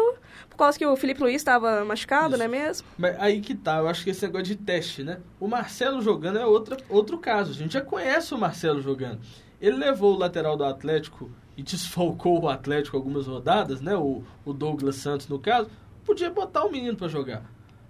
por 0.49 0.57
causa 0.57 0.77
que 0.77 0.85
o 0.85 0.95
Felipe 0.97 1.21
Luiz 1.21 1.37
estava 1.37 1.85
machucado, 1.85 2.31
Isso. 2.31 2.37
não 2.37 2.45
é 2.45 2.47
mesmo? 2.49 2.87
Mas 2.97 3.17
aí 3.17 3.39
que 3.39 3.55
tá, 3.55 3.77
eu 3.77 3.87
acho 3.87 4.03
que 4.03 4.09
esse 4.09 4.25
negócio 4.25 4.45
de 4.45 4.57
teste, 4.57 5.03
né? 5.03 5.19
O 5.39 5.47
Marcelo 5.47 6.01
jogando 6.01 6.37
é 6.37 6.45
outra, 6.45 6.75
outro 6.89 7.17
caso. 7.17 7.51
A 7.51 7.55
gente 7.55 7.73
já 7.73 7.81
conhece 7.81 8.33
o 8.33 8.37
Marcelo 8.37 8.81
jogando. 8.81 9.21
Ele 9.61 9.77
levou 9.77 10.15
o 10.15 10.17
lateral 10.17 10.57
do 10.57 10.65
Atlético 10.65 11.31
e 11.55 11.63
desfalcou 11.63 12.41
o 12.41 12.49
Atlético 12.49 12.97
algumas 12.97 13.25
rodadas, 13.25 13.79
né? 13.79 13.95
O, 13.95 14.21
o 14.43 14.51
Douglas 14.51 14.97
Santos, 14.97 15.29
no 15.29 15.39
caso. 15.39 15.69
Podia 16.05 16.29
botar 16.29 16.65
o 16.65 16.71
menino 16.71 16.97
para 16.97 17.07
jogar. 17.07 17.43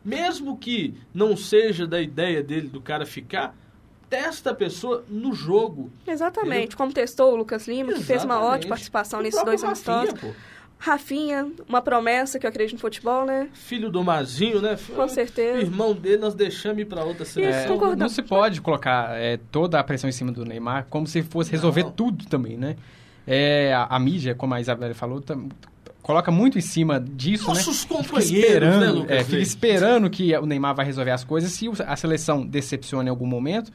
Mesmo 0.06 0.58
que 0.58 0.94
não 1.14 1.36
seja 1.36 1.88
da 1.88 2.00
ideia 2.00 2.44
dele 2.44 2.68
do 2.68 2.82
cara 2.82 3.06
ficar, 3.06 3.56
testa 4.10 4.52
a 4.52 4.56
pessoa 4.56 5.04
no 5.08 5.34
jogo. 5.34 5.92
Exatamente, 6.08 6.58
entendeu? 6.58 6.78
como 6.78 6.94
testou 6.94 7.34
o 7.34 7.36
Lucas 7.36 7.68
Lima, 7.68 7.92
Exatamente. 7.92 8.02
que 8.02 8.08
fez 8.08 8.24
uma 8.24 8.42
ótima 8.42 8.70
participação 8.70 9.22
nesses 9.22 9.44
dois 9.44 9.64
amistosos. 9.64 10.14
Rafinha, 10.82 11.46
uma 11.68 11.82
promessa 11.82 12.40
que 12.40 12.46
eu 12.46 12.50
acredito 12.50 12.76
no 12.76 12.80
futebol, 12.80 13.26
né? 13.26 13.50
Filho 13.52 13.92
do 13.92 14.02
Mazinho, 14.02 14.62
né? 14.62 14.78
Com 14.96 15.10
certeza. 15.10 15.60
Irmão 15.60 15.94
dele, 15.94 16.20
nós 16.20 16.34
deixamos 16.34 16.82
ir 16.82 16.86
para 16.86 17.04
outra 17.04 17.26
seleção. 17.26 17.92
É, 17.92 17.96
não 17.98 18.08
se 18.08 18.22
pode 18.22 18.62
colocar 18.62 19.14
é, 19.18 19.38
toda 19.52 19.78
a 19.78 19.84
pressão 19.84 20.10
em 20.10 20.14
cima 20.14 20.32
do 20.32 20.46
Neymar 20.46 20.88
como 20.90 21.06
se 21.06 21.22
fosse 21.22 21.52
resolver 21.52 21.84
não. 21.84 21.92
tudo 21.92 22.26
também, 22.28 22.56
né? 22.56 22.78
É, 23.28 23.74
a, 23.74 23.88
a, 23.88 24.00
mídia, 24.00 24.34
como 24.34 24.54
a 24.54 24.62
Isabela 24.62 24.94
falou, 24.94 25.20
tam, 25.20 25.50
coloca 26.02 26.32
muito 26.32 26.58
em 26.58 26.62
cima 26.62 26.98
disso, 26.98 27.50
Nossos 27.50 27.84
né? 27.84 27.90
companheiros, 27.98 28.30
fica 28.30 28.48
esperando, 28.48 28.80
né, 28.80 28.92
Lucas? 28.92 29.18
É, 29.18 29.24
fica 29.26 29.42
esperando 29.42 30.10
que 30.10 30.38
o 30.38 30.46
Neymar 30.46 30.76
vai 30.76 30.86
resolver 30.86 31.12
as 31.12 31.26
coisas. 31.26 31.52
Se 31.52 31.70
a 31.86 31.96
seleção 31.98 32.46
decepciona 32.46 33.10
em 33.10 33.12
algum 33.12 33.28
momento, 33.28 33.70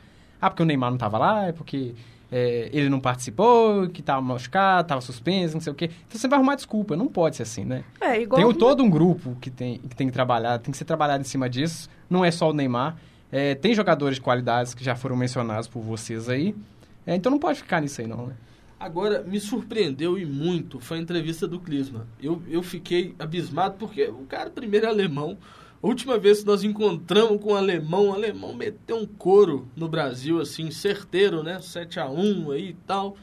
ah, 0.47 0.51
porque 0.51 0.63
o 0.63 0.67
Neymar 0.67 0.91
não 0.91 0.97
estava 0.97 1.17
lá, 1.17 1.47
é 1.47 1.53
porque 1.53 1.95
é, 2.31 2.69
ele 2.73 2.89
não 2.89 3.01
participou, 3.01 3.89
que 3.89 4.01
estava 4.01 4.21
machucado, 4.21 4.83
estava 4.83 5.01
suspenso, 5.01 5.55
não 5.55 5.61
sei 5.61 5.73
o 5.73 5.75
quê. 5.75 5.91
Então 6.07 6.21
você 6.21 6.29
vai 6.29 6.39
arrumar 6.39 6.55
desculpa, 6.55 6.97
não 6.97 7.07
pode 7.07 7.37
ser 7.37 7.45
assim, 7.45 7.65
né? 7.65 7.85
É, 8.01 8.21
igual... 8.21 8.43
Tem 8.43 8.59
todo 8.59 8.83
um 8.83 8.91
grupo 8.91 9.37
que 9.41 9.51
tem, 9.51 9.79
que 9.79 9.97
tem 9.97 10.07
que 10.07 10.13
trabalhar, 10.13 10.59
tem 10.59 10.71
que 10.71 10.77
ser 10.77 10.85
trabalhado 10.85 11.23
em 11.23 11.27
cima 11.27 11.49
disso, 11.49 11.89
não 12.11 12.25
é 12.25 12.31
só 12.31 12.51
o 12.51 12.53
Neymar. 12.53 12.97
É, 13.33 13.55
tem 13.55 13.75
jogadores 13.75 14.17
de 14.17 14.21
qualidades 14.21 14.75
que 14.75 14.85
já 14.85 14.95
foram 14.95 15.17
mencionados 15.17 15.67
por 15.67 15.81
vocês 15.81 16.29
aí, 16.29 16.55
é, 17.07 17.15
então 17.15 17.31
não 17.31 17.39
pode 17.39 17.59
ficar 17.59 17.81
nisso 17.81 18.01
aí 18.01 18.07
não, 18.07 18.27
né? 18.27 18.35
Agora, 18.79 19.23
me 19.23 19.41
surpreendeu 19.41 20.19
e 20.19 20.27
muito 20.27 20.79
foi 20.79 20.99
a 20.99 21.01
entrevista 21.01 21.49
do 21.49 21.59
Klinsmann. 21.59 22.05
Eu, 22.23 22.43
eu 22.51 22.63
fiquei 22.63 23.15
abismado 23.19 23.77
porque 23.79 24.05
o 24.09 24.27
cara 24.29 24.51
primeiro 24.51 24.85
é 24.85 24.89
alemão, 24.91 25.39
a 25.85 25.87
última 25.87 26.19
vez 26.19 26.41
que 26.41 26.47
nós 26.47 26.65
encontramos 26.65 27.43
com 27.43 27.53
um 27.53 27.57
alemão, 27.57 28.09
o 28.09 28.15
alemão 28.15 28.55
meteu 28.55 28.97
um 28.97 29.05
couro 29.05 29.69
no 29.77 29.87
Brasil, 29.87 30.41
assim, 30.41 30.71
certeiro, 30.71 31.43
né? 31.43 31.61
7 31.61 32.01
a 32.01 32.09
1 32.09 32.53
aí 32.53 32.71
e 32.71 32.77
tal. 32.87 33.19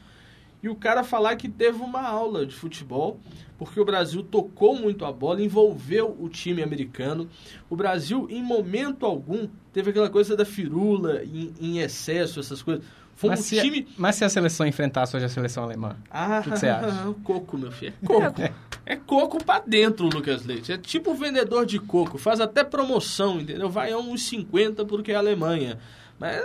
E 0.62 0.68
o 0.68 0.76
cara 0.76 1.02
falar 1.02 1.34
que 1.34 1.48
teve 1.48 1.82
uma 1.82 2.02
aula 2.02 2.46
de 2.46 2.54
futebol, 2.54 3.18
porque 3.58 3.80
o 3.80 3.84
Brasil 3.84 4.22
tocou 4.22 4.76
muito 4.76 5.04
a 5.04 5.10
bola, 5.10 5.42
envolveu 5.42 6.16
o 6.20 6.28
time 6.28 6.62
americano. 6.62 7.28
O 7.68 7.74
Brasil, 7.74 8.28
em 8.30 8.40
momento 8.40 9.04
algum, 9.04 9.48
teve 9.72 9.90
aquela 9.90 10.08
coisa 10.08 10.36
da 10.36 10.44
firula 10.44 11.24
em, 11.24 11.52
em 11.60 11.78
excesso, 11.80 12.38
essas 12.38 12.62
coisas. 12.62 12.84
Foi 13.16 13.30
mas, 13.30 13.40
um 13.40 13.42
se 13.42 13.60
time... 13.60 13.88
a, 13.90 13.94
mas 13.96 14.14
se 14.14 14.24
a 14.24 14.28
seleção 14.28 14.64
enfrentasse 14.64 15.16
hoje 15.16 15.26
a 15.26 15.28
seleção 15.28 15.64
alemã, 15.64 15.96
ah, 16.08 16.38
o 16.38 16.42
que, 16.44 16.50
que 16.52 16.58
você 16.60 16.68
acha? 16.68 17.14
coco, 17.24 17.58
meu 17.58 17.72
filho. 17.72 17.92
É 18.00 18.06
coco. 18.06 18.40
É 18.84 18.96
coco 18.96 19.42
pra 19.42 19.60
dentro, 19.60 20.06
Lucas 20.06 20.44
Leite. 20.44 20.72
É 20.72 20.78
tipo 20.78 21.14
vendedor 21.14 21.64
de 21.64 21.78
coco. 21.78 22.18
Faz 22.18 22.40
até 22.40 22.64
promoção, 22.64 23.40
entendeu? 23.40 23.68
Vai 23.68 23.92
a 23.92 23.98
uns 23.98 24.24
50 24.24 24.84
porque 24.84 25.12
é 25.12 25.14
Alemanha. 25.14 25.78
Mas, 26.18 26.42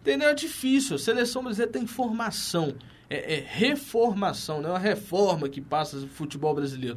entendeu? 0.00 0.28
É 0.28 0.34
difícil. 0.34 0.96
A 0.96 0.98
seleção 0.98 1.42
brasileira 1.42 1.72
tem 1.72 1.86
formação. 1.86 2.74
É, 3.08 3.34
é 3.34 3.44
reformação, 3.46 4.62
não 4.62 4.70
é 4.70 4.72
uma 4.72 4.78
reforma 4.78 5.48
que 5.48 5.60
passa 5.60 5.98
o 5.98 6.08
futebol 6.08 6.54
brasileiro. 6.54 6.96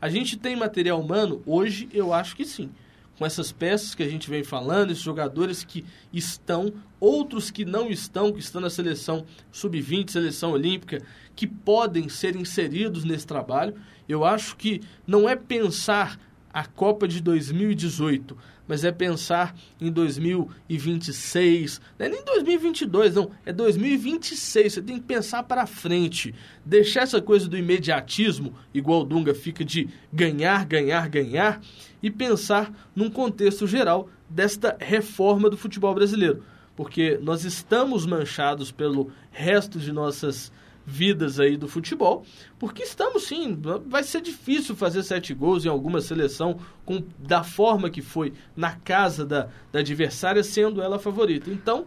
A 0.00 0.08
gente 0.08 0.36
tem 0.36 0.54
material 0.54 1.00
humano? 1.00 1.42
Hoje, 1.44 1.88
eu 1.92 2.12
acho 2.12 2.36
que 2.36 2.44
sim 2.44 2.70
com 3.18 3.26
essas 3.26 3.50
peças 3.50 3.96
que 3.96 4.02
a 4.02 4.08
gente 4.08 4.30
vem 4.30 4.44
falando, 4.44 4.92
esses 4.92 5.02
jogadores 5.02 5.64
que 5.64 5.84
estão, 6.12 6.72
outros 7.00 7.50
que 7.50 7.64
não 7.64 7.90
estão, 7.90 8.32
que 8.32 8.38
estão 8.38 8.60
na 8.60 8.70
seleção 8.70 9.26
sub-20, 9.50 10.10
seleção 10.10 10.52
olímpica, 10.52 11.02
que 11.34 11.46
podem 11.46 12.08
ser 12.08 12.36
inseridos 12.36 13.04
nesse 13.04 13.26
trabalho. 13.26 13.74
Eu 14.08 14.24
acho 14.24 14.56
que 14.56 14.80
não 15.04 15.28
é 15.28 15.34
pensar 15.34 16.18
a 16.52 16.64
Copa 16.64 17.06
de 17.06 17.20
2018, 17.20 18.36
mas 18.66 18.84
é 18.84 18.92
pensar 18.92 19.54
em 19.80 19.90
2026, 19.90 21.80
não 21.98 22.06
é 22.06 22.08
nem 22.08 22.24
2022, 22.24 23.14
não, 23.14 23.30
é 23.46 23.52
2026. 23.52 24.74
Você 24.74 24.82
tem 24.82 24.98
que 24.98 25.04
pensar 25.04 25.42
para 25.42 25.66
frente, 25.66 26.34
deixar 26.64 27.02
essa 27.02 27.20
coisa 27.20 27.48
do 27.48 27.56
imediatismo, 27.56 28.54
igual 28.74 29.02
o 29.02 29.04
Dunga 29.04 29.34
fica 29.34 29.64
de 29.64 29.88
ganhar, 30.12 30.66
ganhar, 30.66 31.08
ganhar, 31.08 31.60
e 32.02 32.10
pensar 32.10 32.72
num 32.94 33.10
contexto 33.10 33.66
geral 33.66 34.08
desta 34.28 34.76
reforma 34.78 35.48
do 35.48 35.56
futebol 35.56 35.94
brasileiro, 35.94 36.44
porque 36.76 37.18
nós 37.22 37.44
estamos 37.44 38.04
manchados 38.04 38.70
pelo 38.70 39.10
resto 39.30 39.78
de 39.78 39.90
nossas 39.92 40.52
vidas 40.88 41.38
aí 41.38 41.56
do 41.56 41.68
futebol, 41.68 42.24
porque 42.58 42.82
estamos 42.82 43.24
sim, 43.24 43.60
vai 43.86 44.02
ser 44.02 44.22
difícil 44.22 44.74
fazer 44.74 45.02
sete 45.02 45.34
gols 45.34 45.64
em 45.64 45.68
alguma 45.68 46.00
seleção 46.00 46.58
com, 46.84 47.04
da 47.18 47.44
forma 47.44 47.90
que 47.90 48.00
foi 48.00 48.32
na 48.56 48.72
casa 48.72 49.26
da, 49.26 49.48
da 49.70 49.80
adversária, 49.80 50.42
sendo 50.42 50.80
ela 50.80 50.96
a 50.96 50.98
favorita. 50.98 51.50
Então, 51.50 51.86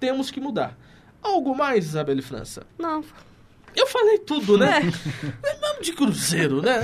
temos 0.00 0.30
que 0.30 0.40
mudar. 0.40 0.76
Algo 1.22 1.54
mais, 1.54 1.86
Isabelle 1.86 2.22
França? 2.22 2.66
Não. 2.78 3.04
Eu 3.74 3.86
falei 3.86 4.18
tudo, 4.18 4.58
né? 4.58 4.80
É. 5.42 5.56
Vamos 5.60 5.86
de 5.86 5.92
Cruzeiro, 5.92 6.60
né? 6.62 6.80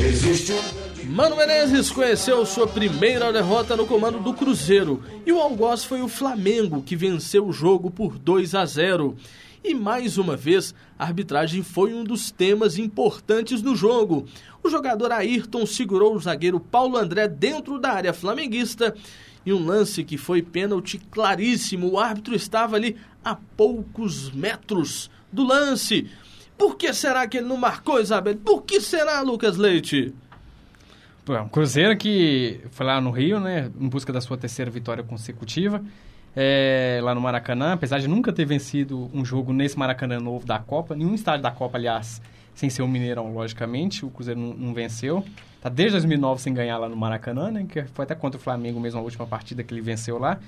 Existe 0.00 0.52
Mano 1.04 1.36
Menezes 1.36 1.90
conheceu 1.90 2.44
sua 2.46 2.66
primeira 2.66 3.32
derrota 3.32 3.76
no 3.76 3.86
comando 3.86 4.18
do 4.18 4.32
Cruzeiro 4.32 5.02
e 5.26 5.32
o 5.32 5.38
algoz 5.38 5.84
foi 5.84 6.00
o 6.00 6.08
Flamengo 6.08 6.82
que 6.82 6.96
venceu 6.96 7.46
o 7.46 7.52
jogo 7.52 7.90
por 7.90 8.18
2 8.18 8.54
a 8.54 8.64
0. 8.64 9.14
E 9.62 9.74
mais 9.74 10.16
uma 10.16 10.36
vez, 10.36 10.74
a 10.98 11.04
arbitragem 11.04 11.62
foi 11.62 11.92
um 11.92 12.02
dos 12.02 12.30
temas 12.30 12.78
importantes 12.78 13.60
no 13.60 13.76
jogo. 13.76 14.26
O 14.62 14.70
jogador 14.70 15.12
Ayrton 15.12 15.66
segurou 15.66 16.16
o 16.16 16.18
zagueiro 16.18 16.58
Paulo 16.58 16.96
André 16.96 17.28
dentro 17.28 17.78
da 17.78 17.92
área 17.92 18.12
flamenguista 18.14 18.94
e 19.44 19.52
um 19.52 19.64
lance 19.64 20.04
que 20.04 20.16
foi 20.16 20.42
pênalti 20.42 20.98
claríssimo. 20.98 21.90
O 21.90 21.98
árbitro 21.98 22.34
estava 22.34 22.76
ali 22.76 22.96
a 23.24 23.34
poucos 23.34 24.30
metros 24.30 25.10
do 25.32 25.44
lance. 25.44 26.08
Por 26.56 26.76
que 26.76 26.92
será 26.92 27.26
que 27.26 27.38
ele 27.38 27.48
não 27.48 27.56
marcou, 27.56 28.00
Isabel? 28.00 28.36
Por 28.36 28.62
que 28.62 28.80
será, 28.80 29.20
Lucas 29.20 29.56
Leite? 29.56 30.14
Um 31.28 31.48
Cruzeiro 31.48 31.96
que 31.96 32.60
foi 32.72 32.84
lá 32.84 33.00
no 33.00 33.10
Rio, 33.10 33.38
né, 33.38 33.70
em 33.80 33.88
busca 33.88 34.12
da 34.12 34.20
sua 34.20 34.36
terceira 34.36 34.70
vitória 34.70 35.04
consecutiva, 35.04 35.82
é, 36.34 36.98
lá 37.00 37.14
no 37.14 37.20
Maracanã, 37.20 37.74
apesar 37.74 38.00
de 38.00 38.08
nunca 38.08 38.32
ter 38.32 38.44
vencido 38.44 39.08
um 39.14 39.24
jogo 39.24 39.52
nesse 39.52 39.78
Maracanã 39.78 40.18
novo 40.18 40.44
da 40.44 40.58
Copa, 40.58 40.96
nenhum 40.96 41.14
estádio 41.14 41.42
da 41.42 41.52
Copa, 41.52 41.78
aliás, 41.78 42.20
sem 42.54 42.68
ser 42.68 42.82
o 42.82 42.88
Mineirão, 42.88 43.32
logicamente, 43.32 44.04
o 44.04 44.10
Cruzeiro 44.10 44.40
não, 44.40 44.54
não, 44.54 44.74
venceu. 44.74 45.24
Tá 45.62 45.68
desde 45.68 45.92
2009 45.92 46.42
sem 46.42 46.52
ganhar 46.52 46.76
lá 46.76 46.88
no 46.88 46.96
Maracanã, 46.96 47.48
né, 47.48 47.64
que 47.68 47.84
foi 47.84 48.02
até 48.02 48.16
contra 48.16 48.36
o 48.36 48.42
Flamengo 48.42 48.80
mesmo 48.80 48.98
a 48.98 49.02
última 49.02 49.24
partida 49.28 49.62
que 49.62 49.72
ele 49.72 49.80
venceu 49.80 50.18
lá. 50.18 50.40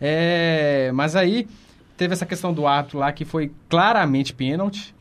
É, 0.00 0.90
mas 0.92 1.14
aí 1.14 1.46
teve 1.96 2.12
essa 2.12 2.26
questão 2.26 2.52
do 2.52 2.66
árbitro 2.66 2.98
lá 2.98 3.12
que 3.12 3.24
foi 3.24 3.52
claramente 3.68 4.34
pênalti, 4.34 4.92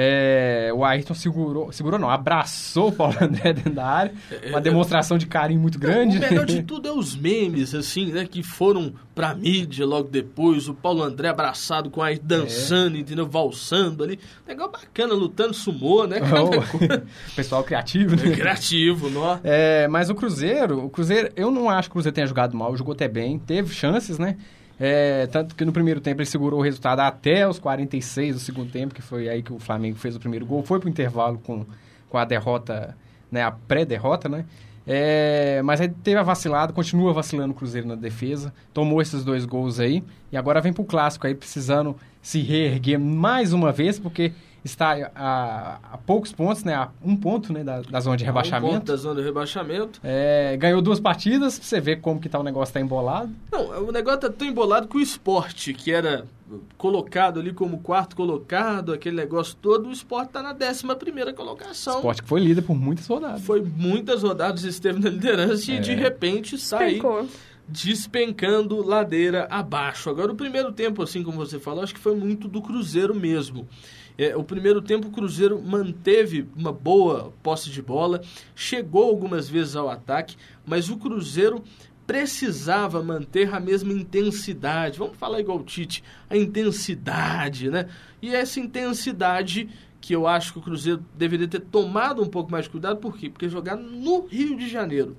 é, 0.00 0.70
o 0.72 0.84
Ayrton 0.84 1.12
segurou, 1.12 1.72
segurou 1.72 1.98
não, 1.98 2.08
abraçou 2.08 2.90
o 2.90 2.92
Paulo 2.92 3.16
André 3.20 3.52
dentro 3.52 3.72
da 3.72 3.84
área, 3.84 4.12
é, 4.30 4.50
uma 4.50 4.58
é, 4.58 4.60
demonstração 4.60 5.18
de 5.18 5.26
carinho 5.26 5.60
muito 5.60 5.76
grande. 5.76 6.18
O 6.18 6.20
melhor 6.20 6.46
de 6.46 6.62
tudo 6.62 6.86
é 6.86 6.92
os 6.92 7.16
memes, 7.16 7.74
assim, 7.74 8.12
né, 8.12 8.24
que 8.24 8.40
foram 8.44 8.94
pra 9.12 9.34
mídia 9.34 9.84
logo 9.84 10.08
depois, 10.08 10.68
o 10.68 10.74
Paulo 10.74 11.02
André 11.02 11.28
abraçado 11.28 11.90
com 11.90 12.00
a 12.00 12.06
Ayrton 12.06 12.26
dançando, 12.28 12.96
é. 12.96 13.00
entendeu, 13.00 13.26
valsando 13.26 14.04
ali, 14.04 14.20
legal 14.46 14.70
bacana, 14.70 15.14
lutando 15.14 15.52
sumô, 15.52 16.06
né, 16.06 16.18
oh, 16.30 17.34
pessoal 17.34 17.64
criativo, 17.64 18.14
né? 18.14 18.36
criativo, 18.36 19.10
não 19.10 19.40
é? 19.42 19.88
Mas 19.88 20.08
o 20.10 20.14
Cruzeiro, 20.14 20.84
o 20.84 20.90
Cruzeiro, 20.90 21.32
eu 21.34 21.50
não 21.50 21.68
acho 21.68 21.88
que 21.88 21.94
o 21.94 21.94
Cruzeiro 21.94 22.14
tenha 22.14 22.26
jogado 22.28 22.56
mal, 22.56 22.76
jogou 22.76 22.92
até 22.92 23.08
bem, 23.08 23.36
teve 23.36 23.74
chances, 23.74 24.16
né, 24.16 24.36
é, 24.80 25.26
tanto 25.26 25.54
que 25.54 25.64
no 25.64 25.72
primeiro 25.72 26.00
tempo 26.00 26.20
ele 26.20 26.28
segurou 26.28 26.60
o 26.60 26.62
resultado 26.62 27.00
até 27.00 27.48
os 27.48 27.58
46 27.58 28.36
do 28.36 28.40
segundo 28.40 28.70
tempo, 28.70 28.94
que 28.94 29.02
foi 29.02 29.28
aí 29.28 29.42
que 29.42 29.52
o 29.52 29.58
Flamengo 29.58 29.96
fez 29.96 30.14
o 30.14 30.20
primeiro 30.20 30.46
gol. 30.46 30.62
Foi 30.62 30.78
pro 30.78 30.88
intervalo 30.88 31.38
com, 31.38 31.66
com 32.08 32.18
a 32.18 32.24
derrota, 32.24 32.96
né, 33.30 33.42
a 33.42 33.50
pré-derrota, 33.50 34.28
né? 34.28 34.44
É, 34.90 35.60
mas 35.62 35.82
aí 35.82 35.88
teve 35.88 36.18
a 36.18 36.22
vacilada, 36.22 36.72
continua 36.72 37.12
vacilando 37.12 37.52
o 37.52 37.54
Cruzeiro 37.54 37.86
na 37.86 37.94
defesa, 37.94 38.54
tomou 38.72 39.02
esses 39.02 39.22
dois 39.22 39.44
gols 39.44 39.78
aí, 39.78 40.02
e 40.32 40.36
agora 40.36 40.62
vem 40.62 40.72
pro 40.72 40.82
clássico 40.82 41.26
aí, 41.26 41.34
precisando 41.34 41.94
se 42.22 42.40
reerguer 42.40 42.98
mais 42.98 43.52
uma 43.52 43.70
vez, 43.70 43.98
porque 43.98 44.32
está 44.64 45.10
a, 45.14 45.78
a, 45.92 45.98
poucos 45.98 46.32
pontos, 46.32 46.64
né? 46.64 46.74
A 46.74 46.88
um 47.02 47.16
ponto 47.16 47.52
né? 47.52 47.62
da, 47.62 47.80
da 47.80 48.00
zona 48.00 48.16
de 48.16 48.24
rebaixamento. 48.24 48.74
Um 48.74 48.78
ponto 48.78 48.86
da 48.86 48.96
zona 48.96 49.20
de 49.20 49.26
rebaixamento. 49.26 50.00
É, 50.02 50.56
ganhou 50.56 50.82
duas 50.82 51.00
partidas, 51.00 51.58
pra 51.58 51.66
você 51.66 51.80
ver 51.80 52.00
como 52.00 52.20
que 52.20 52.28
tá 52.28 52.38
o 52.38 52.42
negócio 52.42 52.74
tá 52.74 52.80
embolado. 52.80 53.30
Não, 53.50 53.88
o 53.88 53.92
negócio 53.92 54.20
tá 54.20 54.30
tão 54.30 54.46
embolado 54.46 54.88
que 54.88 54.96
o 54.96 55.00
esporte, 55.00 55.72
que 55.72 55.92
era 55.92 56.24
colocado 56.76 57.40
ali 57.40 57.52
como 57.52 57.78
quarto 57.78 58.16
colocado, 58.16 58.92
aquele 58.92 59.16
negócio 59.16 59.56
todo, 59.60 59.88
o 59.88 59.92
esporte 59.92 60.30
tá 60.30 60.42
na 60.42 60.52
décima 60.52 60.96
primeira 60.96 61.32
colocação. 61.32 61.94
O 61.94 61.96
esporte 61.98 62.22
que 62.22 62.28
foi 62.28 62.40
líder 62.40 62.62
por 62.62 62.74
muitas 62.74 63.06
rodadas. 63.06 63.42
Foi 63.42 63.60
muitas 63.60 64.22
rodadas, 64.22 64.64
esteve 64.64 64.98
na 64.98 65.10
liderança 65.10 65.70
é. 65.70 65.76
e 65.76 65.80
de 65.80 65.94
repente 65.94 66.56
sai 66.56 67.00
despencando 67.68 68.82
ladeira 68.82 69.46
abaixo. 69.50 70.08
Agora, 70.08 70.32
o 70.32 70.34
primeiro 70.34 70.72
tempo, 70.72 71.02
assim 71.02 71.22
como 71.22 71.36
você 71.36 71.58
falou, 71.58 71.84
acho 71.84 71.94
que 71.94 72.00
foi 72.00 72.16
muito 72.16 72.48
do 72.48 72.62
Cruzeiro 72.62 73.14
mesmo. 73.14 73.68
É, 74.18 74.36
o 74.36 74.42
primeiro 74.42 74.82
tempo 74.82 75.06
o 75.06 75.10
Cruzeiro 75.12 75.62
manteve 75.62 76.48
uma 76.56 76.72
boa 76.72 77.32
posse 77.40 77.70
de 77.70 77.80
bola, 77.80 78.20
chegou 78.52 79.04
algumas 79.04 79.48
vezes 79.48 79.76
ao 79.76 79.88
ataque, 79.88 80.36
mas 80.66 80.90
o 80.90 80.96
Cruzeiro 80.96 81.62
precisava 82.04 83.02
manter 83.02 83.54
a 83.54 83.60
mesma 83.60 83.92
intensidade. 83.92 84.98
Vamos 84.98 85.16
falar 85.16 85.38
igual 85.38 85.58
o 85.58 85.62
Tite, 85.62 86.02
a 86.28 86.36
intensidade, 86.36 87.70
né? 87.70 87.88
E 88.20 88.34
essa 88.34 88.58
intensidade 88.58 89.68
que 90.00 90.14
eu 90.14 90.26
acho 90.26 90.52
que 90.52 90.58
o 90.58 90.62
Cruzeiro 90.62 91.04
deveria 91.14 91.46
ter 91.46 91.60
tomado 91.60 92.22
um 92.22 92.28
pouco 92.28 92.50
mais 92.50 92.64
de 92.64 92.70
cuidado, 92.70 92.98
por 92.98 93.16
quê? 93.16 93.28
Porque 93.28 93.48
jogar 93.48 93.76
no 93.76 94.26
Rio 94.26 94.56
de 94.56 94.68
Janeiro, 94.68 95.16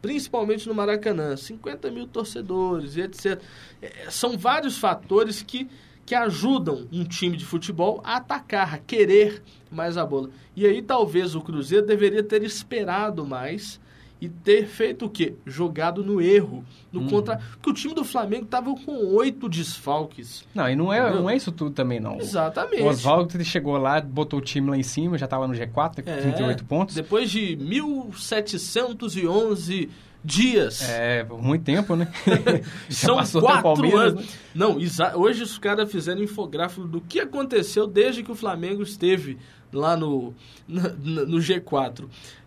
principalmente 0.00 0.66
no 0.66 0.74
Maracanã, 0.74 1.36
50 1.36 1.90
mil 1.90 2.06
torcedores 2.06 2.96
e 2.96 3.02
etc. 3.02 3.40
É, 3.82 4.10
são 4.10 4.38
vários 4.38 4.78
fatores 4.78 5.42
que 5.42 5.68
que 6.10 6.14
ajudam 6.16 6.88
um 6.92 7.04
time 7.04 7.36
de 7.36 7.44
futebol 7.44 8.00
a 8.02 8.16
atacar, 8.16 8.74
a 8.74 8.78
querer 8.78 9.40
mais 9.70 9.96
a 9.96 10.04
bola. 10.04 10.28
E 10.56 10.66
aí 10.66 10.82
talvez 10.82 11.36
o 11.36 11.40
Cruzeiro 11.40 11.86
deveria 11.86 12.20
ter 12.20 12.42
esperado 12.42 13.24
mais 13.24 13.80
e 14.20 14.28
ter 14.28 14.66
feito 14.66 15.04
o 15.04 15.08
quê? 15.08 15.34
Jogado 15.46 16.02
no 16.04 16.20
erro. 16.20 16.64
No 16.92 17.02
Uhum. 17.02 17.08
contra... 17.10 17.36
Porque 17.52 17.70
o 17.70 17.72
time 17.72 17.94
do 17.94 18.02
Flamengo 18.02 18.44
tava 18.46 18.74
com 18.74 18.90
oito 19.14 19.48
desfalques. 19.48 20.44
Não, 20.52 20.68
e 20.68 20.74
não 20.74 20.92
é, 20.92 20.98
Entendeu? 20.98 21.20
não 21.20 21.30
é 21.30 21.36
isso 21.36 21.52
tudo 21.52 21.70
também, 21.70 22.00
não. 22.00 22.18
Exatamente. 22.18 22.82
O 22.82 22.86
Oswaldo 22.86 23.44
chegou 23.44 23.76
lá, 23.76 24.00
botou 24.00 24.40
o 24.40 24.42
time 24.42 24.68
lá 24.68 24.76
em 24.76 24.82
cima, 24.82 25.16
já 25.16 25.28
tava 25.28 25.46
no 25.46 25.54
G4, 25.54 26.02
com 26.02 26.10
É, 26.10 26.16
38 26.22 26.64
pontos. 26.64 26.96
Depois 26.96 27.30
de 27.30 27.54
1711 27.54 29.88
dias. 30.24 30.88
É, 30.88 31.24
por 31.24 31.42
muito 31.42 31.64
tempo, 31.64 31.96
né? 31.96 32.08
São 32.90 33.16
quatro 33.40 33.96
anos. 33.96 34.22
né? 34.24 34.28
Não, 34.54 34.78
hoje 35.16 35.42
os 35.42 35.58
caras 35.58 35.90
fizeram 35.90 36.22
infográfico 36.22 36.86
do 36.86 37.00
que 37.00 37.20
aconteceu 37.20 37.86
desde 37.86 38.22
que 38.22 38.30
o 38.30 38.34
Flamengo 38.34 38.82
esteve 38.82 39.38
lá 39.72 39.96
no, 39.96 40.34
na- 40.68 40.88
no 40.90 41.38
G4. 41.38 42.04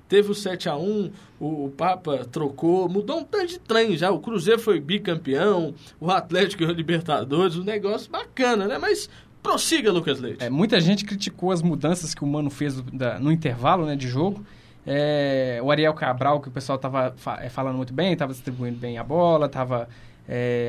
Teve 0.08 0.30
o 0.32 0.36
7x1, 0.36 1.12
o, 1.40 1.66
o 1.66 1.70
Papa 1.72 2.26
trocou, 2.32 2.88
mudou 2.88 3.20
um 3.20 3.24
tanto 3.24 3.48
de 3.48 3.60
trem 3.60 3.98
já. 3.98 4.12
O 4.12 4.20
Cruzeiro 4.20 4.60
foi 4.62 4.80
bicampeão, 4.80 5.74
o 6.00 6.12
Atlético 6.12 6.60
ganhou 6.62 6.76
Libertadores, 6.76 7.56
um 7.56 7.64
negócio 7.64 8.12
bacana, 8.12 8.68
né? 8.68 8.78
Mas 8.78 9.10
prossiga, 9.42 9.92
Lucas 9.92 10.20
Leite. 10.20 10.44
É, 10.44 10.50
muita 10.50 10.80
gente 10.80 11.04
criticou 11.04 11.52
as 11.52 11.62
mudanças 11.64 12.14
que 12.14 12.24
o 12.24 12.28
Mano 12.28 12.50
fez 12.52 12.80
da- 12.82 13.20
no 13.20 13.32
intervalo 13.32 13.86
né, 13.86 13.96
de 13.96 14.08
jogo. 14.08 14.46
É, 14.86 15.60
o 15.64 15.72
Ariel 15.72 15.94
Cabral, 15.94 16.42
que 16.42 16.50
o 16.50 16.52
pessoal 16.52 16.76
estava 16.76 17.16
falando 17.50 17.78
muito 17.78 17.94
bem, 17.94 18.14
estava 18.14 18.34
distribuindo 18.34 18.78
bem 18.78 18.98
a 18.98 19.04
bola, 19.04 19.46
estava 19.46 19.88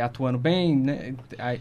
atuando 0.05 0.37
bem, 0.37 0.77
né, 0.77 1.15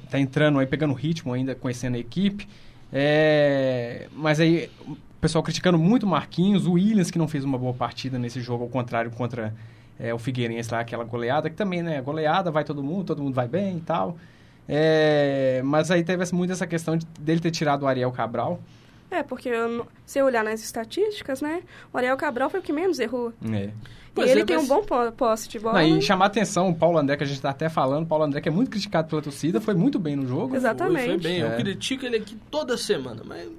tá 0.10 0.20
entrando 0.20 0.58
aí, 0.58 0.66
pegando 0.66 0.94
ritmo 0.94 1.32
ainda, 1.32 1.54
conhecendo 1.54 1.96
a 1.96 2.00
equipe. 2.00 2.48
É, 2.92 4.08
mas 4.12 4.40
aí 4.40 4.70
o 4.88 4.96
pessoal 5.20 5.44
criticando 5.44 5.80
muito 5.80 6.04
o 6.04 6.08
Marquinhos, 6.08 6.68
o 6.68 6.74
Williams, 6.74 7.10
que 7.10 7.18
não 7.18 7.28
fez 7.28 7.44
uma 7.44 7.58
boa 7.58 7.74
partida 7.74 8.20
nesse 8.20 8.40
jogo, 8.40 8.64
ao 8.64 8.70
contrário 8.70 9.10
contra 9.10 9.54
é, 10.00 10.14
o 10.14 10.20
Figueirense 10.20 10.72
lá, 10.72 10.80
aquela 10.80 11.04
goleada, 11.04 11.50
que 11.50 11.56
também, 11.56 11.82
né, 11.82 12.02
goleada, 12.02 12.52
vai 12.52 12.64
todo 12.64 12.84
mundo, 12.84 13.06
todo 13.06 13.24
mundo 13.24 13.34
vai 13.34 13.48
bem 13.48 13.78
e 13.78 13.82
tal. 13.82 14.18
É, 14.68 15.62
mas 15.64 15.90
aí 15.92 16.04
teve 16.04 16.24
muito 16.34 16.54
essa 16.54 16.68
questão 16.68 16.96
de, 16.96 17.06
dele 17.20 17.40
ter 17.42 17.52
tirado 17.52 17.84
o 17.84 17.88
Ariel 17.88 18.12
Cabral. 18.12 18.60
É, 19.14 19.24
porque 19.24 19.50
eu 19.50 19.86
se 20.06 20.20
eu 20.20 20.26
olhar 20.26 20.44
nas 20.44 20.62
estatísticas, 20.64 21.42
né? 21.42 21.62
O 21.94 21.98
Ariel 21.98 22.18
Cabral 22.18 22.50
foi 22.50 22.60
o 22.60 22.64
que 22.64 22.74
menos 22.74 23.00
errou. 23.00 23.32
É. 23.52 23.70
Pois 24.16 24.28
e 24.28 24.32
ele 24.32 24.42
é, 24.42 24.46
tem 24.46 24.56
mas- 24.58 24.66
um 24.66 24.68
bom 24.68 24.84
po- 24.84 25.12
posse 25.14 25.50
de 25.50 25.58
bola. 25.60 25.82
Não, 25.82 25.98
e 25.98 26.02
chamar 26.02 26.26
atenção, 26.28 26.70
o 26.70 26.76
Paulo 26.76 27.00
André, 27.00 27.18
que 27.18 27.24
a 27.24 27.28
gente 27.28 27.42
tá 27.42 27.50
até 27.50 27.68
falando, 27.68 28.04
o 28.04 28.08
Paulo 28.08 28.26
André, 28.26 28.42
que 28.42 28.48
é 28.50 28.52
muito 28.52 28.70
criticado 28.70 29.08
pela 29.08 29.22
torcida, 29.24 29.60
foi 29.60 29.74
muito 29.74 29.98
bem 29.98 30.16
no 30.16 30.28
jogo. 30.28 30.56
Exatamente. 30.56 31.06
Foi, 31.06 31.14
foi 31.14 31.18
bem. 31.18 31.40
Eu 31.40 31.48
É. 31.48 31.56
critico 31.58 32.06
ele 32.06 32.18
aqui 32.18 32.38
toda 32.52 32.78
semana, 32.78 33.24
mas 33.26 33.50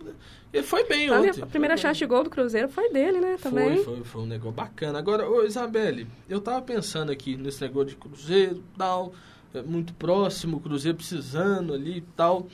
ele 0.53 0.63
foi 0.63 0.85
bem 0.85 1.11
né? 1.11 1.19
ontem. 1.19 1.43
A 1.43 1.47
primeira 1.47 1.77
chance 1.77 1.99
de 1.99 2.07
gol 2.07 2.23
do 2.23 2.31
Cruzeiro 2.31 2.69
foi 2.69 2.89
dele, 2.93 3.21
né? 3.21 3.37
Também. 3.43 3.83
Foi, 3.83 3.97
foi, 3.97 4.05
foi 4.05 4.23
um 4.23 4.27
negócio 4.27 4.53
bacana. 4.53 4.97
Agora, 4.97 5.29
ô 5.29 5.45
Isabelle, 5.45 6.07
eu 6.29 6.41
tava 6.41 6.63
pensando 6.63 7.11
aqui 7.11 7.37
nesse 7.37 7.61
negócio 7.61 7.89
de 7.89 7.97
Cruzeiro 7.97 8.57
e 8.59 8.79
tal, 8.79 9.13
é 9.53 9.61
muito 9.63 9.93
próximo, 9.95 10.59
o 10.59 10.61
Cruzeiro 10.61 10.97
precisando 10.97 11.75
ali 11.75 11.99
e 11.99 12.01
tal. 12.17 12.47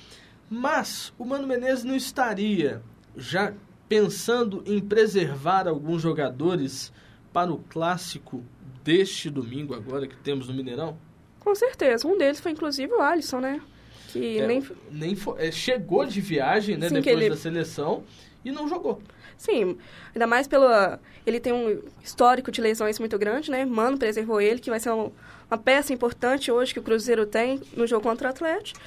Mas 0.50 1.12
o 1.18 1.24
Mano 1.24 1.46
Menezes 1.46 1.84
não 1.84 1.94
estaria 1.94 2.82
já 3.16 3.52
pensando 3.88 4.62
em 4.66 4.80
preservar 4.80 5.68
alguns 5.68 6.02
jogadores 6.02 6.92
para 7.32 7.52
o 7.52 7.58
clássico 7.58 8.42
deste 8.82 9.30
domingo 9.30 9.74
agora 9.74 10.06
que 10.08 10.16
temos 10.16 10.48
no 10.48 10.54
Mineirão? 10.54 10.98
Com 11.38 11.54
certeza. 11.54 12.06
Um 12.06 12.18
deles 12.18 12.40
foi 12.40 12.50
inclusive 12.52 12.92
o 12.92 13.00
Alisson, 13.00 13.40
né? 13.40 13.60
Que 14.08 14.38
É, 14.40 14.46
nem. 14.46 14.66
nem 14.90 15.14
fo- 15.14 15.36
é, 15.38 15.52
chegou 15.52 16.04
de 16.04 16.20
viagem, 16.20 16.76
né, 16.76 16.88
Sim, 16.88 16.94
depois 16.96 17.16
ele- 17.16 17.30
da 17.30 17.36
seleção 17.36 18.02
e 18.44 18.50
não 18.50 18.68
jogou. 18.68 19.00
Sim, 19.36 19.78
ainda 20.14 20.26
mais 20.26 20.48
pelo. 20.48 20.66
Ele 21.24 21.38
tem 21.38 21.52
um 21.52 21.80
histórico 22.02 22.50
de 22.50 22.60
lesões 22.60 22.98
muito 22.98 23.16
grande, 23.18 23.50
né? 23.50 23.64
Mano 23.64 23.96
preservou 23.96 24.40
ele, 24.40 24.58
que 24.60 24.68
vai 24.68 24.80
ser 24.80 24.90
um- 24.90 25.12
uma 25.50 25.56
peça 25.58 25.92
importante 25.92 26.50
hoje 26.50 26.72
que 26.74 26.80
o 26.80 26.82
Cruzeiro 26.82 27.24
tem 27.24 27.60
no 27.76 27.86
jogo 27.86 28.02
contra 28.02 28.26
o 28.28 28.30
Atlético. 28.30 28.80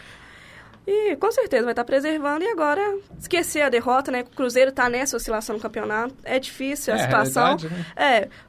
E 0.86 1.16
com 1.16 1.32
certeza 1.32 1.64
vai 1.64 1.72
estar 1.72 1.86
preservando. 1.86 2.44
E 2.44 2.48
agora, 2.50 2.82
esquecer 3.18 3.62
a 3.62 3.70
derrota, 3.70 4.12
né? 4.12 4.22
O 4.22 4.26
Cruzeiro 4.36 4.70
está 4.70 4.90
nessa 4.90 5.16
oscilação 5.16 5.56
no 5.56 5.62
campeonato. 5.62 6.14
É 6.26 6.38
difícil 6.40 6.94
a 6.94 6.98
É, 6.98 7.00
a 7.00 7.04
situação. 7.06 7.44
realidade, 7.58 7.74
né? 7.74 7.86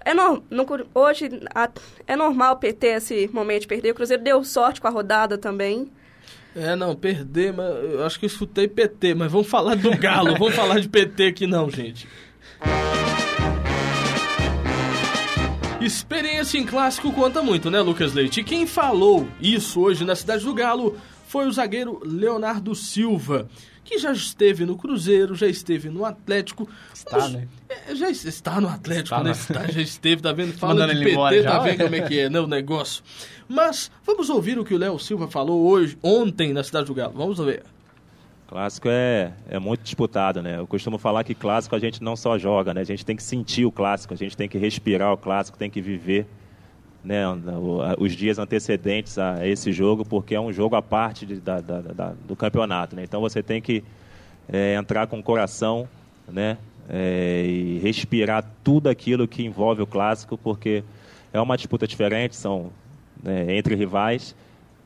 É, 0.04 0.10
é 0.10 0.14
no, 0.14 0.42
no 0.50 0.66
hoje 0.94 1.28
a- 1.54 1.70
é 2.06 2.16
normal 2.16 2.56
PT 2.56 2.86
esse 2.88 3.30
momento 3.32 3.62
de 3.62 3.68
perder. 3.68 3.92
O 3.92 3.94
Cruzeiro 3.94 4.22
deu 4.22 4.42
sorte 4.42 4.80
com 4.80 4.88
a 4.88 4.90
rodada 4.90 5.38
também. 5.38 5.92
É, 6.56 6.74
não, 6.74 6.94
perder, 6.96 7.52
mas 7.52 7.66
eu 7.92 8.04
acho 8.04 8.18
que 8.18 8.24
eu 8.26 8.28
escutei 8.28 8.66
PT, 8.68 9.14
mas 9.14 9.30
vamos 9.30 9.48
falar 9.48 9.74
do 9.76 9.96
Galo, 9.96 10.36
vamos 10.38 10.54
falar 10.56 10.80
de 10.80 10.88
PT 10.88 11.26
aqui 11.26 11.46
não, 11.46 11.70
gente. 11.70 12.06
Experiência 15.80 16.58
em 16.58 16.64
clássico 16.64 17.12
conta 17.12 17.42
muito, 17.42 17.70
né, 17.70 17.80
Lucas 17.80 18.14
Leite? 18.14 18.40
E 18.40 18.44
quem 18.44 18.66
falou 18.66 19.28
isso 19.40 19.80
hoje 19.80 20.04
na 20.04 20.16
cidade 20.16 20.44
do 20.44 20.54
Galo 20.54 20.96
foi 21.34 21.48
o 21.48 21.52
zagueiro 21.52 22.00
Leonardo 22.04 22.76
Silva, 22.76 23.48
que 23.82 23.98
já 23.98 24.12
esteve 24.12 24.64
no 24.64 24.76
Cruzeiro, 24.76 25.34
já 25.34 25.48
esteve 25.48 25.88
no 25.88 26.04
Atlético. 26.04 26.68
Está, 26.94 27.18
Mas- 27.18 27.32
né? 27.32 27.48
É, 27.68 27.92
já 27.96 28.08
es- 28.08 28.24
está 28.24 28.60
no 28.60 28.68
Atlético, 28.68 29.16
Está 29.16 29.24
né? 29.24 29.32
Está, 29.32 29.66
já 29.66 29.80
esteve, 29.82 30.22
tá 30.22 30.32
vendo? 30.32 30.52
Fala 30.56 30.74
Mandando 30.74 30.94
de 30.94 31.00
PT, 31.00 31.10
embora 31.10 31.42
tá 31.42 31.50
já, 31.50 31.58
vendo 31.58 31.82
como 31.82 31.94
é 31.96 32.00
que 32.02 32.20
é, 32.20 32.30
né, 32.30 32.38
o 32.38 32.46
negócio. 32.46 33.02
Mas 33.48 33.90
vamos 34.06 34.30
ouvir 34.30 34.60
o 34.60 34.64
que 34.64 34.72
o 34.74 34.78
Léo 34.78 34.96
Silva 35.00 35.26
falou 35.26 35.66
hoje, 35.66 35.98
ontem 36.00 36.52
na 36.52 36.62
cidade 36.62 36.86
do 36.86 36.94
Galo. 36.94 37.14
Vamos 37.16 37.36
ver. 37.38 37.64
Clássico 38.46 38.86
é, 38.88 39.32
é 39.48 39.58
muito 39.58 39.82
disputado, 39.82 40.40
né? 40.40 40.56
Eu 40.60 40.68
costumo 40.68 40.98
falar 40.98 41.24
que 41.24 41.34
clássico 41.34 41.74
a 41.74 41.80
gente 41.80 42.00
não 42.00 42.14
só 42.14 42.38
joga, 42.38 42.72
né? 42.72 42.80
A 42.82 42.84
gente 42.84 43.04
tem 43.04 43.16
que 43.16 43.24
sentir 43.24 43.66
o 43.66 43.72
clássico, 43.72 44.14
a 44.14 44.16
gente 44.16 44.36
tem 44.36 44.48
que 44.48 44.56
respirar 44.56 45.12
o 45.12 45.16
clássico, 45.16 45.58
tem 45.58 45.68
que 45.68 45.80
viver 45.80 46.28
né, 47.04 47.24
os 47.98 48.12
dias 48.12 48.38
antecedentes 48.38 49.18
a 49.18 49.46
esse 49.46 49.72
jogo, 49.72 50.04
porque 50.04 50.34
é 50.34 50.40
um 50.40 50.52
jogo 50.52 50.74
à 50.74 50.82
parte 50.82 51.26
de- 51.26 51.36
da- 51.40 51.60
da- 51.60 51.80
da- 51.80 52.14
do 52.26 52.34
campeonato, 52.34 52.96
né? 52.96 53.04
Então 53.04 53.20
você 53.20 53.42
tem 53.42 53.60
que 53.60 53.84
é, 54.48 54.74
entrar 54.74 55.06
com 55.06 55.18
o 55.18 55.22
coração, 55.22 55.88
né? 56.28 56.58
É, 56.88 57.44
e 57.46 57.78
respirar 57.82 58.44
tudo 58.62 58.88
aquilo 58.88 59.26
que 59.26 59.42
envolve 59.42 59.80
o 59.82 59.86
clássico, 59.86 60.36
porque 60.36 60.82
é 61.32 61.40
uma 61.40 61.56
disputa 61.56 61.86
diferente, 61.86 62.36
são 62.36 62.70
né, 63.22 63.56
entre 63.56 63.74
rivais. 63.74 64.34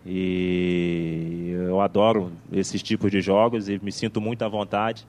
E 0.06 1.50
eu 1.68 1.80
adoro 1.80 2.32
esses 2.52 2.82
tipos 2.82 3.10
de 3.10 3.20
jogos 3.20 3.68
e 3.68 3.78
me 3.82 3.92
sinto 3.92 4.20
muito 4.20 4.42
à 4.42 4.48
vontade. 4.48 5.06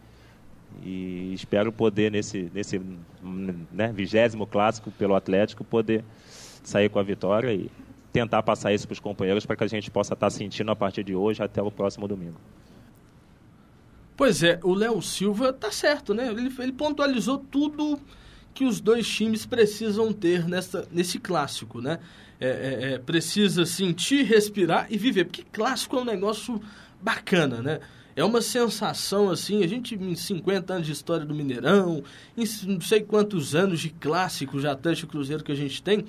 E 0.84 1.32
espero 1.34 1.72
poder, 1.72 2.12
nesse, 2.12 2.50
nesse 2.54 2.82
né, 3.72 3.92
vigésimo 3.94 4.46
clássico 4.46 4.92
pelo 4.92 5.16
Atlético, 5.16 5.64
poder 5.64 6.04
sair 6.64 6.90
com 6.90 7.00
a 7.00 7.04
vitória 7.04 7.54
e 7.54 7.70
tentar 8.12 8.44
passar 8.44 8.74
isso 8.74 8.88
para 8.88 8.94
os 8.94 9.00
companheiros 9.00 9.46
para 9.46 9.56
que 9.56 9.64
a 9.64 9.68
gente 9.68 9.90
possa 9.92 10.14
estar 10.14 10.30
sentindo 10.30 10.72
a 10.72 10.76
partir 10.76 11.04
de 11.04 11.16
hoje 11.16 11.44
até 11.44 11.62
o 11.62 11.72
próximo 11.72 12.08
domingo. 12.08 12.40
Pois 14.18 14.44
é, 14.44 14.60
o 14.64 14.74
Léo 14.74 15.02
Silva 15.02 15.54
tá 15.54 15.72
certo, 15.72 16.14
né? 16.14 16.28
Ele, 16.28 16.54
ele 16.60 16.74
pontualizou 16.74 17.38
tudo 17.38 18.00
que 18.54 18.66
os 18.66 18.82
dois 18.82 19.08
times 19.08 19.46
precisam 19.46 20.12
ter 20.12 20.46
nessa, 20.46 20.86
nesse 20.92 21.20
clássico, 21.20 21.80
né? 21.80 22.00
É, 22.40 22.48
é, 22.48 22.94
é, 22.94 22.98
precisa 22.98 23.66
sentir, 23.66 24.24
respirar 24.24 24.88
e 24.90 24.98
viver, 24.98 25.26
porque 25.26 25.44
clássico 25.52 25.96
é 25.98 26.02
um 26.02 26.06
negócio 26.06 26.62
bacana, 27.02 27.62
né? 27.62 27.80
É 28.16 28.24
uma 28.24 28.42
sensação 28.42 29.30
assim, 29.30 29.64
a 29.64 29.68
gente 29.68 29.96
em 29.96 30.16
50 30.16 30.74
anos 30.74 30.88
de 30.88 30.92
história 30.92 31.26
do 31.26 31.34
Mineirão, 31.34 32.04
em 32.36 32.44
não 32.66 32.82
sei 32.82 33.02
quantos 33.02 33.56
anos 33.56 33.80
de 33.80 33.90
clássico 33.90 34.60
já 34.60 34.74
Atlético 34.74 35.12
Cruzeiro 35.12 35.42
que 35.42 35.54
a 35.54 35.56
gente 35.56 35.82
tem, 35.82 36.04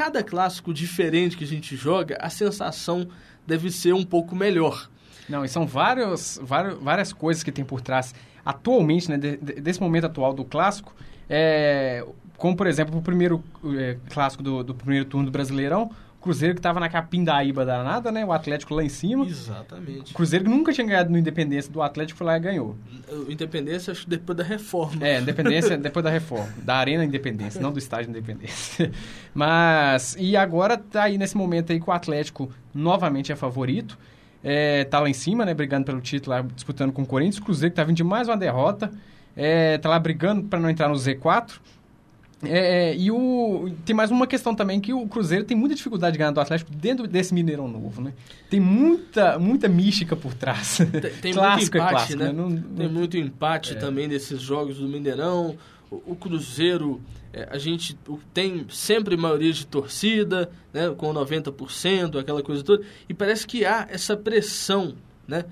cada 0.00 0.22
clássico 0.22 0.72
diferente 0.72 1.36
que 1.36 1.44
a 1.44 1.46
gente 1.46 1.76
joga, 1.76 2.16
a 2.22 2.30
sensação 2.30 3.06
deve 3.46 3.70
ser 3.70 3.92
um 3.92 4.02
pouco 4.02 4.34
melhor. 4.34 4.88
Não, 5.28 5.44
e 5.44 5.48
são 5.48 5.66
vários, 5.66 6.40
vários, 6.42 6.82
várias 6.82 7.12
coisas 7.12 7.42
que 7.42 7.52
tem 7.52 7.66
por 7.66 7.82
trás. 7.82 8.14
Atualmente, 8.42 9.10
né, 9.10 9.18
de- 9.18 9.36
de- 9.36 9.60
desse 9.60 9.78
momento 9.78 10.06
atual 10.06 10.32
do 10.32 10.42
clássico, 10.42 10.94
é, 11.28 12.02
como 12.38 12.56
por 12.56 12.66
exemplo 12.66 12.98
o 12.98 13.02
primeiro 13.02 13.44
é, 13.78 13.98
clássico 14.08 14.42
do, 14.42 14.64
do 14.64 14.74
primeiro 14.74 15.04
turno 15.04 15.26
do 15.26 15.30
Brasileirão, 15.30 15.90
Cruzeiro 16.20 16.54
que 16.54 16.58
estava 16.58 16.78
na 16.78 16.88
capindaíba 16.88 17.64
danada, 17.64 18.12
né, 18.12 18.24
o 18.24 18.32
Atlético 18.32 18.74
lá 18.74 18.84
em 18.84 18.88
cima. 18.90 19.24
Exatamente. 19.26 20.12
O 20.12 20.14
Cruzeiro 20.14 20.44
que 20.44 20.50
nunca 20.50 20.72
tinha 20.72 20.86
ganhado 20.86 21.10
no 21.10 21.16
Independência 21.16 21.72
do 21.72 21.80
Atlético 21.80 22.18
foi 22.18 22.26
lá 22.26 22.36
e 22.36 22.40
ganhou. 22.40 22.76
O 23.26 23.32
Independência, 23.32 23.92
acho 23.92 24.04
que 24.04 24.10
depois 24.10 24.36
da 24.36 24.44
reforma. 24.44 25.06
É, 25.06 25.20
Independência 25.20 25.76
depois 25.78 26.04
da 26.04 26.10
reforma, 26.10 26.52
da 26.62 26.76
Arena 26.76 27.04
Independência, 27.04 27.60
não 27.60 27.72
do 27.72 27.78
Estádio 27.78 28.10
Independência. 28.10 28.92
Mas, 29.32 30.14
e 30.18 30.36
agora 30.36 30.76
tá 30.76 31.04
aí 31.04 31.16
nesse 31.16 31.36
momento 31.36 31.72
aí 31.72 31.80
que 31.80 31.88
o 31.88 31.92
Atlético 31.92 32.52
novamente 32.74 33.32
é 33.32 33.36
favorito. 33.36 33.96
É, 34.44 34.84
tá 34.84 35.00
lá 35.00 35.08
em 35.08 35.14
cima, 35.14 35.44
né, 35.44 35.54
brigando 35.54 35.86
pelo 35.86 36.00
título, 36.00 36.36
lá, 36.36 36.42
disputando 36.42 36.92
com 36.92 37.02
o 37.02 37.06
Corinthians. 37.06 37.42
Cruzeiro 37.42 37.72
que 37.72 37.76
tá 37.76 37.84
vindo 37.84 37.96
de 37.96 38.04
mais 38.04 38.28
uma 38.28 38.36
derrota. 38.36 38.90
É, 39.34 39.78
tá 39.78 39.88
lá 39.88 39.98
brigando 39.98 40.42
para 40.44 40.60
não 40.60 40.68
entrar 40.68 40.88
no 40.88 40.94
Z4. 40.94 41.60
É, 42.42 42.96
e 42.96 43.10
o, 43.10 43.70
tem 43.84 43.94
mais 43.94 44.10
uma 44.10 44.26
questão 44.26 44.54
também, 44.54 44.80
que 44.80 44.94
o 44.94 45.06
Cruzeiro 45.06 45.44
tem 45.44 45.54
muita 45.56 45.74
dificuldade 45.74 46.14
de 46.14 46.18
ganhar 46.18 46.30
do 46.30 46.40
Atlético 46.40 46.70
dentro 46.74 47.06
desse 47.06 47.34
Mineirão 47.34 47.68
novo, 47.68 48.00
né? 48.00 48.14
Tem 48.48 48.58
muita, 48.58 49.38
muita 49.38 49.68
mística 49.68 50.16
por 50.16 50.32
trás. 50.32 50.78
Tem, 50.78 51.00
tem 51.20 51.32
clássico 51.34 51.76
muito 51.76 51.90
empate, 51.92 52.14
é 52.14 52.16
clássico, 52.16 52.18
né? 52.18 52.26
né? 52.26 52.32
Não- 52.32 52.50
Tem 52.76 52.86
não- 52.86 52.92
muito 52.94 53.16
empate 53.18 53.72
É. 53.72 53.76
também 53.76 54.08
nesses 54.08 54.40
jogos 54.40 54.78
do 54.78 54.88
Mineirão. 54.88 55.56
o, 55.90 56.12
o 56.12 56.16
Cruzeiro, 56.16 57.00
é, 57.32 57.46
a 57.50 57.58
gente 57.58 57.98
tem 58.32 58.64
sempre 58.70 59.16
maioria 59.18 59.52
de 59.52 59.66
torcida, 59.66 60.50
né, 60.72 60.88
com 60.96 61.12
90%, 61.12 62.18
aquela 62.18 62.42
coisa 62.42 62.62
toda, 62.62 62.82
e 63.08 63.12
parece 63.12 63.46
que 63.46 63.64
há 63.66 63.86
essa 63.90 64.16
pressão 64.16 64.94
né, 65.28 65.44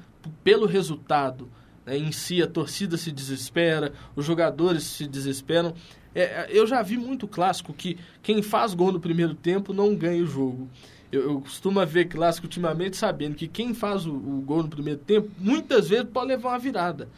pelo 0.42 0.64
resultado. 0.64 1.51
Né, 1.85 1.98
em 1.98 2.12
si, 2.12 2.40
a 2.42 2.46
torcida 2.46 2.96
se 2.96 3.11
desespera, 3.12 3.92
os 4.16 4.24
jogadores 4.24 4.85
se 4.85 5.07
desesperam. 5.07 5.74
É, 6.14 6.48
eu 6.50 6.66
já 6.66 6.82
vi 6.82 6.96
muito 6.96 7.28
clássico 7.28 7.72
que 7.72 7.98
quem 8.22 8.42
faz 8.42 8.74
gol 8.74 8.92
no 8.92 9.00
primeiro 9.00 9.34
tempo 9.34 9.72
não 9.72 9.94
ganha 9.94 10.22
o 10.22 10.26
jogo. 10.26 10.68
Eu, 11.10 11.22
eu 11.22 11.40
costumo 11.40 11.84
ver 11.86 12.06
clássico 12.06 12.46
ultimamente 12.46 12.96
sabendo 12.96 13.34
que 13.34 13.48
quem 13.48 13.72
faz 13.72 14.06
o, 14.06 14.12
o 14.12 14.42
gol 14.44 14.62
no 14.62 14.68
primeiro 14.68 15.00
tempo, 15.00 15.30
muitas 15.38 15.88
vezes 15.88 16.06
pode 16.12 16.28
levar 16.28 16.50
uma 16.50 16.58
virada. 16.58 17.08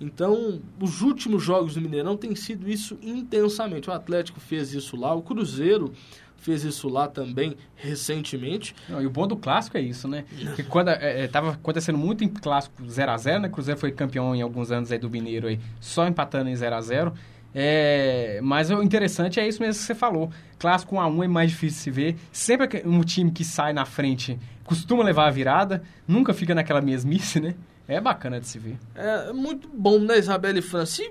Então, 0.00 0.60
os 0.80 1.02
últimos 1.02 1.42
jogos 1.42 1.74
do 1.74 1.80
Mineirão 1.80 2.16
tem 2.16 2.34
sido 2.34 2.68
isso 2.68 2.98
intensamente. 3.00 3.88
O 3.88 3.92
Atlético 3.92 4.40
fez 4.40 4.72
isso 4.72 4.96
lá, 4.96 5.14
o 5.14 5.22
Cruzeiro 5.22 5.92
fez 6.36 6.62
isso 6.62 6.88
lá 6.88 7.08
também 7.08 7.56
recentemente. 7.74 8.74
Não, 8.88 9.00
e 9.00 9.06
o 9.06 9.10
bom 9.10 9.26
do 9.26 9.36
clássico 9.36 9.78
é 9.78 9.80
isso, 9.80 10.06
né? 10.06 10.26
Porque 10.46 10.62
quando 10.68 10.90
estava 10.90 11.48
é, 11.48 11.50
é 11.50 11.54
acontecendo 11.54 11.96
muito 11.96 12.22
em 12.22 12.28
clássico 12.28 12.86
0 12.86 13.10
a 13.10 13.16
0 13.16 13.42
né? 13.42 13.48
Cruzeiro 13.48 13.80
foi 13.80 13.92
campeão 13.92 14.34
em 14.34 14.42
alguns 14.42 14.70
anos 14.70 14.92
aí 14.92 14.98
do 14.98 15.08
Mineiro 15.08 15.46
aí, 15.46 15.58
só 15.80 16.06
empatando 16.06 16.50
em 16.50 16.56
0 16.56 16.74
a 16.74 16.80
0 16.80 17.14
é, 17.54 18.40
mas 18.42 18.68
o 18.70 18.82
interessante 18.82 19.38
é 19.38 19.46
isso 19.46 19.62
mesmo 19.62 19.80
que 19.80 19.86
você 19.86 19.94
falou. 19.94 20.30
Clássico 20.58 20.96
1 20.96 21.00
a 21.00 21.06
1 21.06 21.22
é 21.22 21.28
mais 21.28 21.50
difícil 21.50 21.76
de 21.76 21.82
se 21.82 21.90
ver. 21.90 22.16
Sempre 22.32 22.82
um 22.84 23.00
time 23.02 23.30
que 23.30 23.44
sai 23.44 23.72
na 23.72 23.84
frente 23.84 24.38
costuma 24.64 25.04
levar 25.04 25.28
a 25.28 25.30
virada, 25.30 25.82
nunca 26.08 26.32
fica 26.32 26.54
naquela 26.54 26.80
mesmice, 26.80 27.38
né? 27.38 27.54
É 27.86 28.00
bacana 28.00 28.40
de 28.40 28.48
se 28.48 28.58
ver. 28.58 28.76
É 28.94 29.32
muito 29.32 29.68
bom, 29.68 29.98
né, 29.98 30.18
Isabela 30.18 30.58
e 30.58 30.62
França? 30.62 31.02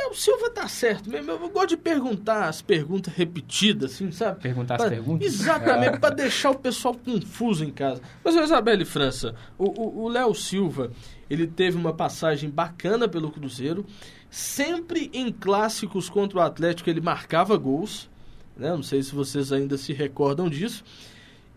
Léo 0.00 0.14
Silva 0.14 0.50
tá 0.50 0.66
certo 0.66 1.10
mesmo. 1.10 1.30
Eu 1.30 1.48
gosto 1.50 1.70
de 1.70 1.76
perguntar 1.76 2.48
as 2.48 2.62
perguntas 2.62 3.12
repetidas, 3.14 3.92
assim, 3.92 4.10
sabe? 4.10 4.40
Perguntar 4.40 4.76
pra, 4.76 4.86
as 4.86 4.92
perguntas? 4.92 5.26
Exatamente, 5.26 5.98
para 6.00 6.14
deixar 6.14 6.50
o 6.50 6.58
pessoal 6.58 6.94
confuso 6.94 7.64
em 7.64 7.70
casa. 7.70 8.00
Mas, 8.24 8.34
Isabela 8.34 8.82
e 8.82 8.86
França, 8.86 9.34
o 9.58 10.08
Léo 10.08 10.34
Silva, 10.34 10.90
ele 11.28 11.46
teve 11.46 11.76
uma 11.76 11.92
passagem 11.92 12.50
bacana 12.50 13.08
pelo 13.08 13.30
Cruzeiro. 13.30 13.84
Sempre 14.30 15.10
em 15.12 15.30
clássicos 15.30 16.08
contra 16.08 16.38
o 16.38 16.42
Atlético 16.42 16.88
ele 16.88 17.00
marcava 17.00 17.56
gols. 17.56 18.08
Né? 18.56 18.70
Não 18.70 18.82
sei 18.82 19.02
se 19.02 19.14
vocês 19.14 19.52
ainda 19.52 19.76
se 19.76 19.92
recordam 19.92 20.48
disso. 20.48 20.84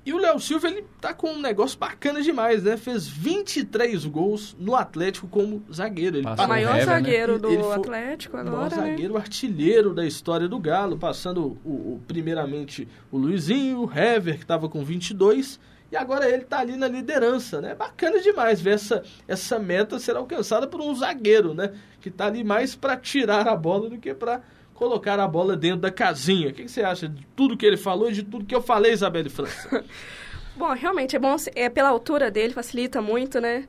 E 0.05 0.11
o 0.11 0.17
Léo 0.17 0.37
Silva, 0.37 0.67
ele 0.67 0.83
tá 0.99 1.13
com 1.13 1.31
um 1.31 1.41
negócio 1.41 1.79
bacana 1.79 2.21
demais, 2.21 2.61
né? 2.61 2.75
Fez 2.75 3.07
23 3.07 4.05
gols 4.05 4.53
no 4.59 4.75
Atlético 4.75 5.27
como 5.27 5.63
zagueiro. 5.71 6.17
Ele 6.17 6.27
o 6.27 6.47
maior 6.47 6.75
Hever, 6.75 6.87
né? 6.87 6.93
zagueiro 6.93 7.33
né? 7.33 7.39
do 7.39 7.49
ele 7.49 7.71
Atlético 7.71 8.37
agora, 8.37 8.55
maior 8.55 8.69
né? 8.69 8.75
zagueiro 8.75 9.15
artilheiro 9.17 9.93
da 9.93 10.05
história 10.05 10.47
do 10.47 10.59
Galo, 10.59 10.97
passando 10.97 11.57
o, 11.63 11.69
o 11.69 12.01
primeiramente 12.05 12.85
o 13.09 13.17
Luizinho, 13.17 13.79
o 13.79 13.91
Hever, 13.97 14.35
que 14.35 14.43
estava 14.43 14.67
com 14.67 14.83
22, 14.83 15.57
e 15.89 15.95
agora 15.95 16.27
ele 16.27 16.41
está 16.41 16.59
ali 16.59 16.75
na 16.75 16.87
liderança, 16.87 17.61
né? 17.61 17.73
Bacana 17.73 18.19
demais 18.19 18.59
ver 18.59 18.73
essa, 18.73 19.03
essa 19.25 19.57
meta 19.57 19.99
ser 19.99 20.17
alcançada 20.17 20.67
por 20.67 20.81
um 20.81 20.93
zagueiro, 20.95 21.53
né? 21.53 21.71
Que 22.01 22.09
está 22.09 22.25
ali 22.25 22.43
mais 22.43 22.75
para 22.75 22.97
tirar 22.97 23.47
a 23.47 23.55
bola 23.55 23.89
do 23.89 23.97
que 23.97 24.13
para 24.13 24.41
colocar 24.83 25.17
a 25.17 25.27
bola 25.27 25.55
dentro 25.55 25.79
da 25.79 25.91
casinha. 25.91 26.49
O 26.49 26.53
que, 26.53 26.63
que, 26.63 26.71
você 26.71 26.83
acha 26.83 27.07
de 27.07 27.25
tudo 27.35 27.55
que 27.55 27.65
ele 27.65 27.77
falou 27.77 28.09
e 28.09 28.13
de 28.13 28.23
tudo 28.23 28.45
que 28.45 28.53
eu 28.53 28.61
falei, 28.61 28.91
Isabelle 28.91 29.29
França? 29.29 29.83
bom, 30.57 30.73
realmente 30.73 31.15
é 31.15 31.19
bom, 31.19 31.35
é 31.55 31.69
pela 31.69 31.89
altura 31.89 32.29
dele, 32.29 32.53
facilita 32.53 33.01
muito, 33.01 33.39
né? 33.39 33.65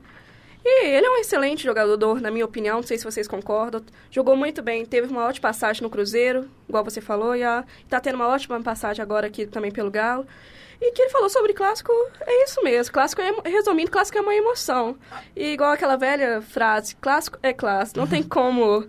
E 0.63 0.87
ele 0.87 1.05
é 1.05 1.09
um 1.09 1.17
excelente 1.17 1.63
jogador, 1.63 2.19
na 2.19 2.31
minha 2.31 2.43
opinião, 2.43 2.77
não 2.77 2.83
sei 2.83 2.97
se 2.97 3.05
vocês 3.05 3.27
concordam. 3.27 3.81
Jogou 4.09 4.35
muito 4.35 4.61
bem, 4.61 4.83
teve 4.83 5.07
uma 5.07 5.25
ótima 5.25 5.49
passagem 5.49 5.83
no 5.83 5.89
Cruzeiro, 5.89 6.49
igual 6.67 6.83
você 6.83 6.99
falou, 6.99 7.35
e 7.35 7.43
está 7.83 7.99
tendo 8.01 8.15
uma 8.15 8.27
ótima 8.27 8.59
passagem 8.61 9.01
agora 9.01 9.27
aqui 9.27 9.45
também 9.45 9.71
pelo 9.71 9.91
Galo. 9.91 10.25
E 10.81 10.91
que 10.91 11.03
ele 11.03 11.11
falou 11.11 11.29
sobre 11.29 11.53
clássico, 11.53 11.93
é 12.19 12.43
isso 12.43 12.61
mesmo. 12.61 12.91
Clássico 12.91 13.21
é, 13.21 13.31
resumindo, 13.45 13.89
clássico 13.89 14.17
é 14.17 14.21
uma 14.21 14.35
emoção. 14.35 14.97
E 15.33 15.53
igual 15.53 15.71
aquela 15.71 15.95
velha 15.95 16.41
frase, 16.41 16.95
clássico 16.97 17.39
é 17.41 17.53
clássico. 17.53 17.99
Não 17.99 18.07
tem 18.07 18.21
como 18.27 18.85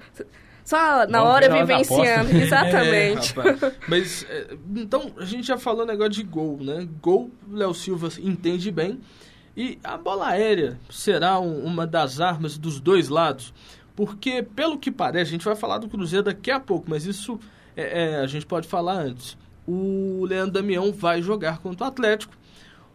só 0.66 1.06
na 1.06 1.22
hora 1.22 1.48
vivenciando. 1.48 2.30
Exatamente. 2.36 3.32
É, 3.38 3.72
Mas, 3.86 4.26
é, 4.28 4.56
então, 4.74 5.12
a 5.16 5.24
gente 5.24 5.46
já 5.46 5.56
falou 5.56 5.86
negócio 5.86 6.10
de 6.10 6.24
gol, 6.24 6.58
né? 6.60 6.86
Gol, 7.00 7.30
Léo 7.48 7.72
Silva 7.72 8.08
entende 8.20 8.72
bem. 8.72 9.00
E 9.56 9.78
a 9.82 9.96
bola 9.96 10.26
aérea 10.26 10.78
será 10.90 11.38
um, 11.38 11.64
uma 11.64 11.86
das 11.86 12.20
armas 12.20 12.58
dos 12.58 12.80
dois 12.80 13.08
lados. 13.08 13.54
Porque, 13.94 14.42
pelo 14.42 14.76
que 14.76 14.90
parece, 14.90 15.28
a 15.28 15.32
gente 15.32 15.44
vai 15.44 15.54
falar 15.54 15.78
do 15.78 15.88
Cruzeiro 15.88 16.24
daqui 16.24 16.50
a 16.50 16.58
pouco, 16.58 16.90
mas 16.90 17.06
isso 17.06 17.38
é, 17.76 18.02
é, 18.02 18.16
a 18.16 18.26
gente 18.26 18.44
pode 18.44 18.66
falar 18.66 18.94
antes. 18.94 19.38
O 19.66 20.26
Leandro 20.28 20.52
Damião 20.52 20.92
vai 20.92 21.22
jogar 21.22 21.58
contra 21.58 21.86
o 21.86 21.88
Atlético. 21.88 22.34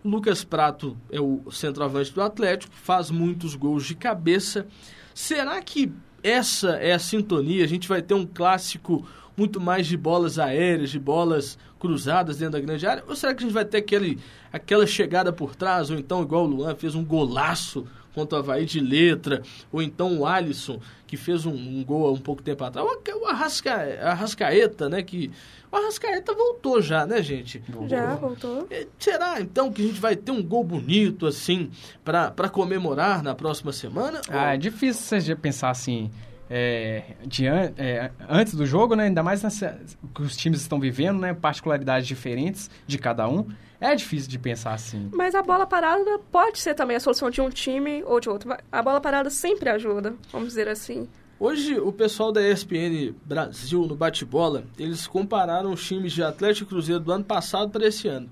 O 0.03 0.10
Lucas 0.10 0.43
Prato 0.43 0.97
é 1.10 1.21
o 1.21 1.49
centroavante 1.49 2.12
do 2.13 2.21
Atlético, 2.21 2.73
faz 2.75 3.10
muitos 3.10 3.55
gols 3.55 3.86
de 3.86 3.95
cabeça. 3.95 4.67
Será 5.13 5.62
que 5.62 5.91
essa 6.23 6.71
é 6.71 6.93
a 6.93 6.99
sintonia. 6.99 7.63
A 7.63 7.67
gente 7.67 7.88
vai 7.88 8.01
ter 8.01 8.13
um 8.13 8.25
clássico 8.25 9.05
muito 9.36 9.60
mais 9.60 9.88
de 9.88 9.97
bolas 9.97 10.38
aéreas, 10.38 10.89
de 10.89 10.99
bolas 10.99 11.57
cruzadas 11.79 12.38
dentro 12.38 12.53
da 12.53 12.60
grande 12.60 12.86
área? 12.86 13.03
Ou 13.07 13.15
será 13.15 13.34
que 13.34 13.43
a 13.43 13.45
gente 13.47 13.53
vai 13.53 13.65
ter 13.65 13.77
aquele, 13.77 14.19
aquela 14.53 14.86
chegada 14.86 15.34
por 15.34 15.55
trás? 15.55 15.89
Ou 15.89 15.97
então, 15.97 16.21
igual 16.21 16.43
o 16.43 16.47
Luan 16.47 16.75
fez 16.75 16.95
um 16.95 17.03
golaço 17.03 17.88
contra 18.13 18.38
o 18.38 18.41
Havaí 18.41 18.65
de 18.65 18.80
letra? 18.80 19.41
Ou 19.71 19.82
então 19.82 20.19
o 20.19 20.26
Alisson, 20.26 20.80
que 21.08 21.17
fez 21.17 21.45
um, 21.45 21.54
um 21.54 21.84
gol 21.84 22.08
há 22.08 22.12
um 22.12 22.19
pouco 22.19 22.41
tempo 22.41 22.63
atrás? 22.63 22.88
Ou 22.88 23.21
o 23.21 23.26
Arrasca, 23.26 23.71
Arrascaeta, 24.02 24.89
né? 24.89 25.02
Que, 25.04 25.32
o 25.71 25.76
Arrascaeta 25.76 26.34
voltou 26.34 26.82
já, 26.82 27.06
né, 27.06 27.21
gente? 27.21 27.62
Já, 27.88 28.15
voltou. 28.15 28.67
É, 28.69 28.88
será, 29.00 29.39
então, 29.39 29.71
que 29.71 29.82
a 29.82 29.86
gente 29.86 30.00
vai 30.00 30.15
ter 30.15 30.32
um 30.32 30.43
gol 30.43 30.63
bonito, 30.63 31.26
assim, 31.26 31.71
para 32.04 32.50
comemorar 32.50 33.24
na 33.24 33.34
próxima 33.34 33.71
semana? 33.71 34.21
Ah, 34.30 34.36
ou... 34.36 34.47
é 34.50 34.58
difícil 34.58 35.21
você 35.21 35.36
pensar 35.36 35.69
assim... 35.69 36.12
É, 36.54 37.15
de, 37.26 37.47
é, 37.47 38.12
antes 38.28 38.56
do 38.56 38.65
jogo, 38.65 38.93
né, 38.93 39.06
ainda 39.06 39.24
mais 39.24 39.41
nessa, 39.41 39.80
que 40.13 40.21
os 40.21 40.36
times 40.36 40.60
estão 40.60 40.82
vivendo, 40.82 41.17
né, 41.17 41.34
particularidades 41.34 42.06
diferentes 42.06 42.69
de 42.86 42.97
cada 42.97 43.26
um, 43.26 43.47
é 43.81 43.95
difícil 43.95 44.29
de 44.29 44.37
pensar 44.37 44.73
assim. 44.73 45.09
Mas 45.11 45.33
a 45.33 45.41
bola 45.41 45.65
parada 45.65 46.19
pode 46.31 46.59
ser 46.59 46.75
também 46.75 46.95
a 46.95 46.99
solução 46.99 47.31
de 47.31 47.41
um 47.41 47.49
time 47.49 48.03
ou 48.03 48.19
de 48.19 48.29
outro. 48.29 48.55
A 48.71 48.81
bola 48.83 49.01
parada 49.01 49.31
sempre 49.31 49.69
ajuda, 49.69 50.13
vamos 50.31 50.49
dizer 50.49 50.67
assim. 50.67 51.09
Hoje, 51.39 51.79
o 51.79 51.91
pessoal 51.91 52.31
da 52.31 52.47
ESPN 52.47 53.15
Brasil, 53.25 53.87
no 53.87 53.95
bate-bola, 53.95 54.65
eles 54.77 55.07
compararam 55.07 55.73
os 55.73 55.83
times 55.83 56.13
de 56.13 56.21
Atlético 56.21 56.65
e 56.65 56.69
Cruzeiro 56.69 57.01
do 57.01 57.11
ano 57.11 57.23
passado 57.23 57.71
para 57.71 57.87
esse 57.87 58.07
ano. 58.07 58.29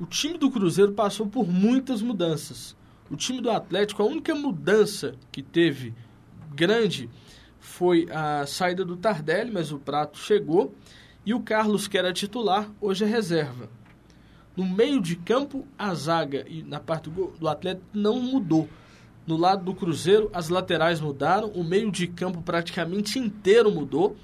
O 0.00 0.04
time 0.04 0.36
do 0.36 0.50
Cruzeiro 0.50 0.90
passou 0.92 1.28
por 1.28 1.46
muitas 1.46 2.02
mudanças. 2.02 2.76
O 3.08 3.16
time 3.16 3.40
do 3.40 3.48
Atlético, 3.48 4.02
a 4.02 4.06
única 4.06 4.34
mudança 4.34 5.14
que 5.30 5.40
teve 5.40 5.94
grande 6.52 7.08
foi 7.60 8.08
a 8.10 8.44
saída 8.44 8.84
do 8.84 8.96
Tardelli, 8.96 9.52
mas 9.52 9.70
o 9.70 9.78
Prato 9.78 10.18
chegou. 10.18 10.74
E 11.24 11.32
o 11.32 11.40
Carlos, 11.40 11.86
que 11.86 11.96
era 11.96 12.12
titular, 12.12 12.68
hoje 12.80 13.04
é 13.04 13.06
reserva. 13.06 13.68
No 14.56 14.64
meio 14.64 15.00
de 15.00 15.16
campo, 15.16 15.66
a 15.78 15.94
zaga 15.94 16.46
e 16.48 16.62
na 16.62 16.80
parte 16.80 17.10
do, 17.10 17.26
do 17.38 17.46
Atlético 17.46 17.86
não 17.92 18.18
mudou. 18.20 18.68
No 19.26 19.36
lado 19.36 19.64
do 19.64 19.74
Cruzeiro, 19.74 20.30
as 20.32 20.48
laterais 20.48 21.00
mudaram, 21.00 21.48
o 21.48 21.62
meio 21.62 21.90
de 21.90 22.06
campo 22.06 22.40
praticamente 22.40 23.18
inteiro 23.18 23.70
mudou. 23.70 24.16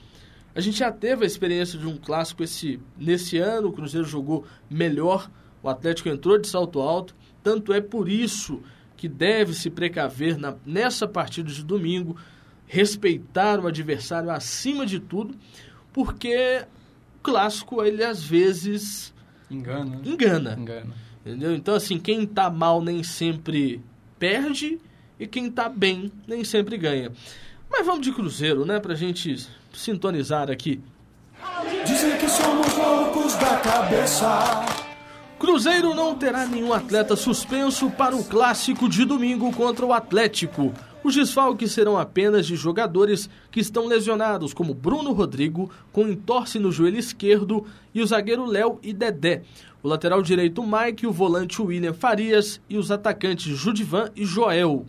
A 0.54 0.60
gente 0.60 0.78
já 0.78 0.90
teve 0.90 1.24
a 1.24 1.26
experiência 1.26 1.78
de 1.78 1.86
um 1.86 1.96
clássico 1.96 2.42
esse, 2.42 2.80
nesse 2.96 3.36
ano, 3.36 3.68
o 3.68 3.72
Cruzeiro 3.72 4.06
jogou 4.06 4.46
melhor, 4.70 5.30
o 5.62 5.68
Atlético 5.68 6.08
entrou 6.08 6.38
de 6.38 6.48
salto 6.48 6.80
alto, 6.80 7.14
tanto 7.42 7.72
é 7.72 7.80
por 7.80 8.08
isso 8.08 8.62
que 8.96 9.08
deve 9.08 9.52
se 9.54 9.68
precaver 9.68 10.38
na, 10.38 10.54
nessa 10.64 11.08
partida 11.08 11.50
de 11.50 11.64
domingo, 11.64 12.16
respeitar 12.66 13.60
o 13.60 13.66
adversário 13.66 14.30
acima 14.30 14.86
de 14.86 15.00
tudo, 15.00 15.34
porque 15.92 16.64
o 17.16 17.22
clássico 17.22 17.82
ele 17.82 18.04
às 18.04 18.22
vezes 18.22 19.12
engana. 19.54 20.00
Engana. 20.04 20.56
engana. 20.58 20.94
Entendeu? 21.24 21.54
Então 21.54 21.74
assim, 21.74 21.98
quem 21.98 22.24
está 22.24 22.50
mal 22.50 22.82
nem 22.82 23.02
sempre 23.02 23.80
perde 24.18 24.78
e 25.18 25.26
quem 25.26 25.46
está 25.46 25.68
bem 25.68 26.10
nem 26.26 26.44
sempre 26.44 26.76
ganha. 26.76 27.12
Mas 27.70 27.86
vamos 27.86 28.02
de 28.02 28.12
Cruzeiro, 28.12 28.64
né? 28.64 28.80
Pra 28.80 28.94
gente 28.94 29.48
sintonizar 29.72 30.50
aqui. 30.50 30.80
Dizem 31.86 32.16
que 32.18 32.28
somos 32.28 32.76
loucos 32.76 33.34
da 33.34 33.56
cabeça. 33.58 34.66
Cruzeiro 35.38 35.94
não 35.94 36.14
terá 36.14 36.46
nenhum 36.46 36.72
atleta 36.72 37.16
suspenso 37.16 37.90
para 37.90 38.14
o 38.14 38.24
clássico 38.24 38.88
de 38.88 39.04
domingo 39.04 39.50
contra 39.52 39.84
o 39.84 39.92
Atlético. 39.92 40.72
Os 41.04 41.14
desfalques 41.14 41.72
serão 41.72 41.98
apenas 41.98 42.46
de 42.46 42.54
jogadores 42.54 43.28
que 43.50 43.60
estão 43.60 43.86
lesionados, 43.86 44.54
como 44.54 44.74
Bruno 44.74 45.12
Rodrigo, 45.12 45.70
com 45.92 46.08
entorse 46.08 46.58
no 46.58 46.70
joelho 46.70 46.98
esquerdo, 46.98 47.66
e 47.92 48.00
o 48.00 48.06
zagueiro 48.06 48.46
Léo 48.46 48.78
e 48.82 48.92
Dedé. 48.92 49.42
O 49.82 49.88
lateral 49.88 50.22
direito 50.22 50.62
Mike, 50.62 51.06
o 51.06 51.12
volante 51.12 51.60
William 51.60 51.92
Farias 51.92 52.60
e 52.68 52.78
os 52.78 52.90
atacantes 52.90 53.56
Judivan 53.56 54.10
e 54.14 54.24
Joel. 54.24 54.86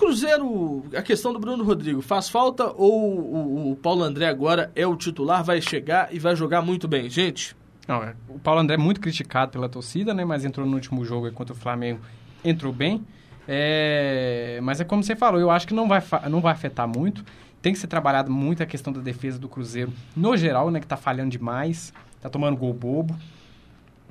Cruzeiro, 0.00 0.82
a 0.96 1.02
questão 1.02 1.30
do 1.30 1.38
Bruno 1.38 1.62
Rodrigo, 1.62 2.00
faz 2.00 2.26
falta 2.26 2.72
ou 2.74 3.20
o, 3.20 3.72
o 3.72 3.76
Paulo 3.76 4.02
André 4.02 4.26
agora 4.26 4.72
é 4.74 4.86
o 4.86 4.96
titular, 4.96 5.44
vai 5.44 5.60
chegar 5.60 6.08
e 6.10 6.18
vai 6.18 6.34
jogar 6.34 6.62
muito 6.62 6.88
bem? 6.88 7.10
Gente, 7.10 7.54
Não, 7.86 8.02
é, 8.02 8.14
o 8.26 8.38
Paulo 8.38 8.60
André 8.62 8.76
é 8.76 8.78
muito 8.78 8.98
criticado 8.98 9.52
pela 9.52 9.68
torcida, 9.68 10.14
né? 10.14 10.24
Mas 10.24 10.42
entrou 10.42 10.66
no 10.66 10.74
último 10.74 11.04
jogo 11.04 11.30
contra 11.32 11.54
o 11.54 11.56
Flamengo, 11.56 12.00
entrou 12.42 12.72
bem. 12.72 13.04
É, 13.52 14.60
mas 14.62 14.80
é 14.80 14.84
como 14.84 15.02
você 15.02 15.16
falou, 15.16 15.40
eu 15.40 15.50
acho 15.50 15.66
que 15.66 15.74
não 15.74 15.88
vai, 15.88 16.00
não 16.30 16.40
vai 16.40 16.52
afetar 16.52 16.86
muito. 16.86 17.24
Tem 17.60 17.72
que 17.72 17.80
ser 17.80 17.88
trabalhado 17.88 18.30
muito 18.30 18.62
a 18.62 18.66
questão 18.66 18.92
da 18.92 19.00
defesa 19.00 19.40
do 19.40 19.48
Cruzeiro, 19.48 19.92
no 20.14 20.36
geral, 20.36 20.70
né? 20.70 20.78
Que 20.78 20.86
tá 20.86 20.96
falhando 20.96 21.30
demais, 21.30 21.92
tá 22.20 22.30
tomando 22.30 22.56
gol 22.56 22.72
bobo. 22.72 23.18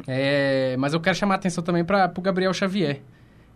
É, 0.06 0.76
mas 0.78 0.94
eu 0.94 1.00
quero 1.00 1.16
chamar 1.16 1.36
a 1.36 1.38
atenção 1.38 1.64
também 1.64 1.86
para 1.86 2.12
o 2.18 2.22
Gabriel 2.22 2.54
Xavier. 2.54 3.00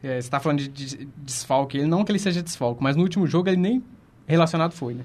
É, 0.02 0.14
você 0.14 0.20
está 0.20 0.40
falando 0.40 0.60
de, 0.60 0.70
de 0.70 1.10
desfalque, 1.18 1.78
ele 1.78 1.88
não 1.88 2.06
que 2.06 2.14
ele 2.14 2.20
seja 2.20 2.42
desfalque, 2.42 2.82
mas 2.82 2.96
no 2.96 3.04
último 3.04 3.28
jogo 3.28 3.50
ele 3.50 3.58
nem 3.58 3.84
relacionado 4.26 4.72
foi, 4.72 4.94
né? 4.94 5.04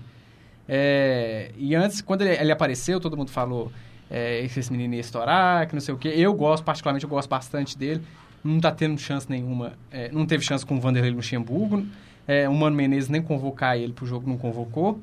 É, 0.69 1.51
e 1.57 1.75
antes, 1.75 2.01
quando 2.01 2.23
ele, 2.23 2.41
ele 2.41 2.53
apareceu, 2.53 3.01
todo 3.01 3.17
mundo 3.17 3.33
falou 3.33 3.73
é, 4.09 4.45
esse 4.45 4.71
menino 4.71 4.95
ia 4.95 5.01
estourar, 5.01 5.67
que 5.67 5.75
não 5.75 5.81
sei 5.81 5.93
o 5.93 5.99
quê. 5.99 6.12
Eu 6.14 6.33
gosto, 6.35 6.62
particularmente, 6.62 7.05
eu 7.05 7.11
gosto 7.11 7.29
bastante 7.29 7.77
dele. 7.77 8.01
Não 8.42 8.61
tá 8.61 8.70
tendo 8.70 8.98
chance 8.98 9.29
nenhuma. 9.29 9.72
é, 9.90 10.11
não 10.11 10.27
teve 10.27 10.44
chance 10.44 10.64
com 10.64 10.77
o 10.77 10.81
Vanderlei 10.81 11.11
Luxemburgo. 11.11 11.85
É, 12.27 12.48
o 12.48 12.55
Mano 12.55 12.77
Menezes 12.77 13.09
nem 13.09 13.22
convocar 13.22 13.77
ele 13.77 13.92
pro 13.92 14.07
jogo, 14.07 14.29
não 14.29 14.37
convocou. 14.37 15.01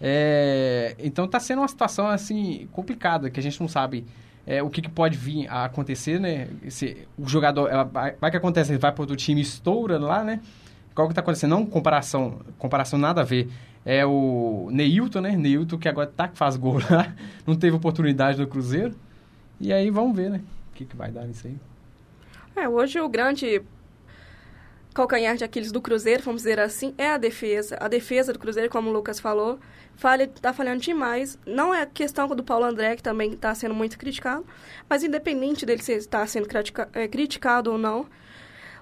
É, 0.00 0.94
então 0.98 1.26
tá 1.26 1.40
sendo 1.40 1.60
uma 1.60 1.68
situação, 1.68 2.06
assim, 2.06 2.68
complicada, 2.72 3.28
que 3.30 3.40
a 3.40 3.42
gente 3.42 3.60
não 3.60 3.66
sabe 3.68 4.06
é, 4.46 4.62
o 4.62 4.70
que, 4.70 4.80
que 4.80 4.88
pode 4.88 5.18
vir 5.18 5.48
a 5.48 5.64
acontecer, 5.64 6.20
né? 6.20 6.48
Se 6.68 7.06
o 7.18 7.28
jogador... 7.28 7.68
Vai, 7.92 8.14
vai 8.20 8.30
que 8.30 8.36
acontece, 8.36 8.70
ele 8.70 8.78
vai 8.78 8.92
pro 8.92 9.02
outro 9.02 9.16
time 9.16 9.40
estoura 9.40 9.98
lá, 9.98 10.22
né? 10.22 10.40
Qual 10.94 11.06
que 11.06 11.14
tá 11.14 11.20
acontecendo? 11.20 11.50
Não 11.50 11.66
comparação, 11.66 12.40
comparação 12.58 12.98
nada 12.98 13.20
a 13.20 13.24
ver. 13.24 13.48
É 13.84 14.04
o 14.04 14.68
Neilton, 14.72 15.20
né? 15.20 15.36
Neilton 15.36 15.78
que 15.78 15.88
agora 15.88 16.06
tá 16.08 16.26
que 16.26 16.36
faz 16.36 16.56
gol 16.56 16.80
lá. 16.90 17.14
Não 17.46 17.54
teve 17.54 17.76
oportunidade 17.76 18.40
no 18.40 18.46
Cruzeiro. 18.48 18.96
E 19.60 19.72
aí 19.72 19.90
vamos 19.90 20.16
ver, 20.16 20.28
né? 20.28 20.40
O 20.72 20.74
que, 20.74 20.84
que 20.84 20.96
vai 20.96 21.10
dar 21.10 21.24
nisso 21.24 21.46
aí. 21.46 21.56
É, 22.58 22.68
hoje 22.68 23.00
o 23.00 23.08
grande 23.08 23.62
calcanhar 24.92 25.36
de 25.36 25.44
Aquiles 25.44 25.70
do 25.70 25.80
Cruzeiro, 25.80 26.24
vamos 26.24 26.42
dizer 26.42 26.58
assim, 26.58 26.92
é 26.98 27.10
a 27.10 27.16
defesa. 27.16 27.76
A 27.78 27.86
defesa 27.86 28.32
do 28.32 28.38
Cruzeiro, 28.38 28.68
como 28.68 28.90
o 28.90 28.92
Lucas 28.92 29.20
falou, 29.20 29.60
falha, 29.94 30.26
tá 30.26 30.52
falhando 30.52 30.80
demais. 30.80 31.38
Não 31.46 31.72
é 31.72 31.86
questão 31.86 32.26
do 32.26 32.42
Paulo 32.42 32.64
André, 32.64 32.96
que 32.96 33.02
também 33.02 33.32
está 33.34 33.54
sendo 33.54 33.74
muito 33.74 33.96
criticado, 33.96 34.44
mas 34.90 35.04
independente 35.04 35.64
dele 35.64 35.80
se 35.84 35.92
está 35.92 36.26
sendo 36.26 36.48
critica, 36.48 36.88
é, 36.92 37.06
criticado 37.06 37.70
ou 37.70 37.78
não, 37.78 38.08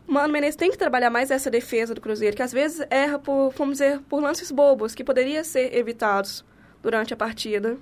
o 0.08 0.12
Mano 0.12 0.32
Menezes 0.32 0.56
tem 0.56 0.70
que 0.70 0.78
trabalhar 0.78 1.10
mais 1.10 1.30
essa 1.30 1.50
defesa 1.50 1.94
do 1.94 2.00
Cruzeiro, 2.00 2.34
que 2.34 2.42
às 2.42 2.52
vezes 2.52 2.86
erra 2.88 3.18
por, 3.18 3.50
vamos 3.50 3.74
dizer, 3.74 4.00
por 4.08 4.22
lances 4.22 4.50
bobos, 4.50 4.94
que 4.94 5.04
poderiam 5.04 5.44
ser 5.44 5.76
evitados 5.76 6.42
durante 6.80 7.12
a 7.12 7.16
partida. 7.16 7.76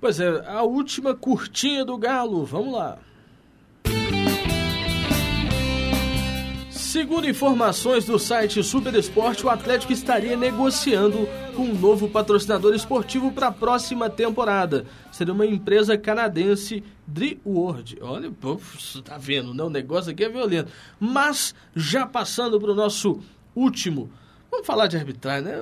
pois 0.00 0.20
é, 0.20 0.42
a 0.46 0.62
última 0.62 1.14
curtinha 1.14 1.84
do 1.84 1.98
Galo, 1.98 2.46
vamos 2.46 2.72
lá. 2.72 2.98
Segundo 6.98 7.28
informações 7.28 8.06
do 8.06 8.18
site 8.18 8.60
Super 8.60 8.92
Esporte, 8.96 9.46
o 9.46 9.48
Atlético 9.48 9.92
estaria 9.92 10.36
negociando 10.36 11.28
com 11.54 11.62
um 11.62 11.72
novo 11.72 12.08
patrocinador 12.08 12.74
esportivo 12.74 13.30
para 13.30 13.46
a 13.46 13.52
próxima 13.52 14.10
temporada. 14.10 14.84
Seria 15.12 15.32
uma 15.32 15.46
empresa 15.46 15.96
canadense, 15.96 16.82
World. 17.46 17.98
Olha, 18.00 18.28
você 18.40 19.00
tá 19.00 19.16
vendo, 19.16 19.54
né? 19.54 19.62
O 19.62 19.70
negócio 19.70 20.10
aqui 20.10 20.24
é 20.24 20.28
violento. 20.28 20.72
Mas, 20.98 21.54
já 21.72 22.04
passando 22.04 22.58
para 22.58 22.72
o 22.72 22.74
nosso 22.74 23.20
último 23.54 24.10
Vamos 24.50 24.66
falar 24.66 24.86
de 24.86 24.96
arbitragem, 24.96 25.44
né? 25.44 25.56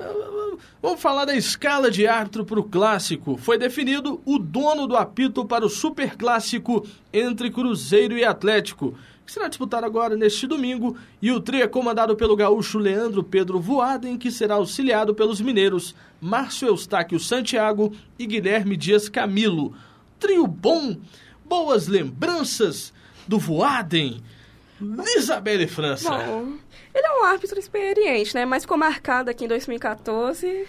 Vamos 0.81 1.01
falar 1.01 1.25
da 1.25 1.35
escala 1.35 1.91
de 1.91 2.07
árbitro 2.07 2.45
para 2.45 2.59
o 2.59 2.63
clássico. 2.63 3.37
Foi 3.37 3.57
definido 3.57 4.21
o 4.25 4.39
dono 4.39 4.87
do 4.87 4.95
apito 4.95 5.45
para 5.45 5.65
o 5.65 5.69
super 5.69 6.15
clássico 6.15 6.85
entre 7.11 7.51
Cruzeiro 7.51 8.17
e 8.17 8.23
Atlético, 8.23 8.95
que 9.27 9.33
será 9.33 9.49
disputado 9.49 9.85
agora 9.85 10.15
neste 10.15 10.47
domingo, 10.47 10.95
e 11.21 11.33
o 11.33 11.41
trio 11.41 11.61
é 11.61 11.67
comandado 11.67 12.15
pelo 12.15 12.33
gaúcho 12.33 12.79
Leandro 12.79 13.21
Pedro 13.21 13.59
Voaden, 13.59 14.17
que 14.17 14.31
será 14.31 14.55
auxiliado 14.55 15.13
pelos 15.13 15.41
mineiros 15.41 15.93
Márcio 16.21 16.69
Eustáquio 16.69 17.19
Santiago 17.19 17.91
e 18.17 18.25
Guilherme 18.25 18.77
Dias 18.77 19.09
Camilo. 19.09 19.75
Trio 20.17 20.47
bom, 20.47 20.95
boas 21.43 21.87
lembranças 21.87 22.93
do 23.27 23.37
Voaden. 23.37 24.23
Isabelle 25.17 25.67
França. 25.67 26.09
Bom, 26.09 26.53
ele 26.97 27.07
é 27.07 27.21
um 27.21 27.23
árbitro 27.25 27.59
experiente, 27.59 28.33
né? 28.33 28.45
Mas 28.45 28.63
ficou 28.63 28.77
marcado 28.77 29.29
aqui 29.29 29.45
em 29.45 29.47
2014. 29.47 30.65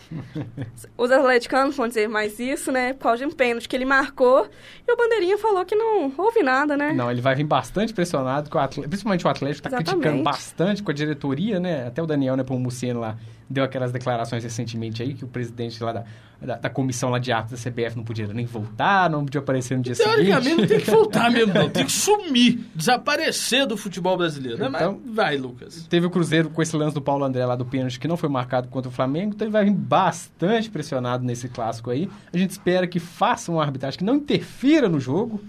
Os 0.97 1.11
atleticanos 1.11 1.77
vão 1.77 1.89
dizer 1.89 2.09
mais 2.09 2.39
isso, 2.39 2.71
né? 2.71 2.93
Por 2.93 3.05
causa 3.05 3.19
de 3.19 3.27
um 3.27 3.31
pênalti 3.31 3.69
que 3.69 3.77
ele 3.77 3.85
marcou. 3.85 4.49
E 4.87 4.93
o 4.93 4.97
Bandeirinha 4.97 5.39
falou 5.39 5.65
que 5.65 5.75
não 5.75 6.13
houve 6.17 6.43
nada, 6.43 6.77
né? 6.77 6.93
Não, 6.93 7.11
ele 7.11 7.21
vai 7.21 7.35
vir 7.35 7.45
bastante 7.45 7.95
pressionado, 7.95 8.51
com 8.51 8.59
o 8.59 8.61
Atlético, 8.61 8.89
principalmente 8.89 9.27
o 9.27 9.29
Atlético 9.29 9.69
está 9.69 9.77
criticando 9.79 10.23
bastante 10.23 10.83
com 10.83 10.91
a 10.91 10.95
diretoria, 10.95 11.59
né? 11.59 11.87
Até 11.87 12.03
o 12.03 12.07
Daniel 12.07 12.37
Nepomuceno 12.37 13.01
lá 13.01 13.17
deu 13.49 13.65
aquelas 13.65 13.91
declarações 13.91 14.45
recentemente 14.45 15.03
aí, 15.03 15.15
que 15.15 15.25
o 15.25 15.29
presidente 15.29 15.83
lá 15.83 15.93
da, 15.93 16.05
da, 16.41 16.57
da 16.57 16.71
comissão 16.71 17.11
lá 17.11 17.19
de 17.19 17.33
árbitros 17.33 17.63
da 17.63 17.71
CBF 17.71 17.97
não 17.97 18.05
podia 18.05 18.27
nem 18.29 18.47
voltar, 18.47 19.11
não 19.11 19.25
podia 19.25 19.41
aparecer 19.41 19.77
no 19.77 19.83
dia 19.83 19.95
Teoricamente 19.95 20.45
seguinte. 20.45 20.61
não 20.61 20.67
tem 20.69 20.81
que 20.81 20.91
voltar 20.91 21.31
mesmo, 21.31 21.53
não. 21.53 21.69
Tem 21.69 21.85
que 21.85 21.91
sumir, 21.93 22.61
desaparecer 22.75 23.67
do 23.67 23.77
futebol 23.77 24.17
brasileiro. 24.17 24.59
né? 24.59 24.69
Então- 24.75 25.01
Mas 25.05 25.15
vai, 25.15 25.37
Lucas. 25.37 25.87
Teve 25.91 26.07
o 26.07 26.11
Cruzeiro 26.11 26.49
com 26.51 26.63
esse 26.63 26.77
lance 26.77 26.95
do 26.95 27.03
Paulo 27.03 27.25
André 27.25 27.45
lá 27.45 27.57
do 27.57 27.65
pênalti 27.65 27.99
que 27.99 28.07
não 28.07 28.17
foi 28.17 28.29
marcado 28.29 28.69
contra 28.69 28.89
o 28.89 28.93
Flamengo, 28.93 29.33
então 29.35 29.47
ele 29.47 29.53
vai 29.53 29.65
vir 29.65 29.73
bastante 29.75 30.71
pressionado 30.71 31.25
nesse 31.25 31.49
clássico 31.49 31.91
aí. 31.91 32.09
A 32.33 32.37
gente 32.39 32.51
espera 32.51 32.87
que 32.87 33.01
faça 33.01 33.51
uma 33.51 33.63
arbitragem 33.63 33.99
que 33.99 34.05
não 34.05 34.15
interfira 34.17 34.89
no 34.89 35.01
jogo. 35.01 35.41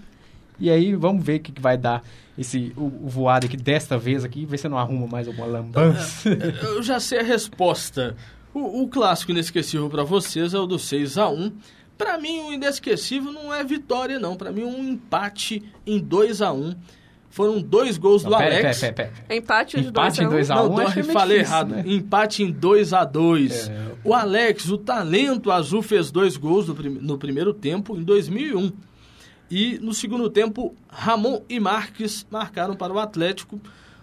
E 0.58 0.68
aí 0.68 0.94
vamos 0.94 1.24
ver 1.24 1.36
o 1.36 1.40
que, 1.40 1.52
que 1.52 1.60
vai 1.60 1.78
dar 1.78 2.02
esse 2.36 2.72
o, 2.76 2.82
o 2.84 3.08
voado 3.08 3.46
aqui 3.46 3.56
desta 3.56 3.96
vez 3.96 4.24
aqui, 4.24 4.44
ver 4.44 4.58
se 4.58 4.68
não 4.68 4.76
arruma 4.76 5.06
mais 5.06 5.26
alguma 5.26 5.46
lambança. 5.46 6.28
Eu 6.62 6.82
já 6.82 7.00
sei 7.00 7.20
a 7.20 7.22
resposta. 7.22 8.14
O, 8.52 8.82
o 8.82 8.88
clássico 8.88 9.30
inesquecível 9.30 9.88
pra 9.88 10.02
vocês 10.02 10.54
é 10.54 10.58
o 10.58 10.66
do 10.66 10.78
6 10.78 11.18
a 11.18 11.28
1 11.28 11.52
Pra 11.96 12.16
mim, 12.18 12.40
o 12.40 12.52
inesquecível 12.52 13.30
não 13.30 13.52
é 13.52 13.62
vitória, 13.62 14.18
não. 14.18 14.34
Pra 14.34 14.50
mim, 14.50 14.64
um 14.64 14.82
empate 14.92 15.62
em 15.86 15.98
2 15.98 16.40
a 16.40 16.50
1 16.52 16.74
Foram 17.28 17.60
dois 17.60 17.98
gols 17.98 18.22
do 18.24 18.30
Não, 18.30 18.38
pera, 18.38 18.56
Alex. 18.58 18.80
pera, 18.80 18.92
pera, 18.94 19.12
pera. 19.26 19.36
Empate 19.38 19.80
de 19.80 19.88
Empate 19.88 20.16
2 20.16 20.18
em 20.18 20.24
a 20.24 20.26
1 20.26 20.30
dois 20.30 20.50
a 20.50 20.54
Não, 20.54 20.64
um, 20.72 20.74
dois, 20.76 20.88
acho 20.88 20.96
meio 21.00 21.12
falei 21.12 21.38
difícil, 21.38 21.54
errado. 21.56 21.68
né? 21.74 21.82
Empate 21.86 22.42
em 22.42 22.50
2 22.50 22.92
a 22.94 23.04
2 23.04 23.68
É. 23.68 23.90
O 24.02 24.14
Alex, 24.14 24.68
o 24.70 24.78
talento 24.78 25.50
azul, 25.52 25.82
fez 25.82 26.10
dois 26.10 26.36
gols 26.38 26.66
no, 26.68 26.74
prim- 26.74 26.98
no 27.00 27.18
primeiro 27.18 27.52
tempo, 27.52 27.96
em 27.96 28.02
2001. 28.02 28.72
E 29.50 29.78
no 29.82 29.92
segundo 29.92 30.30
tempo, 30.30 30.74
Ramon 30.88 31.42
e 31.48 31.60
Marques 31.60 32.24
marcaram 32.30 32.74
para 32.74 32.92
o 32.92 32.98
Atlético. 32.98 33.60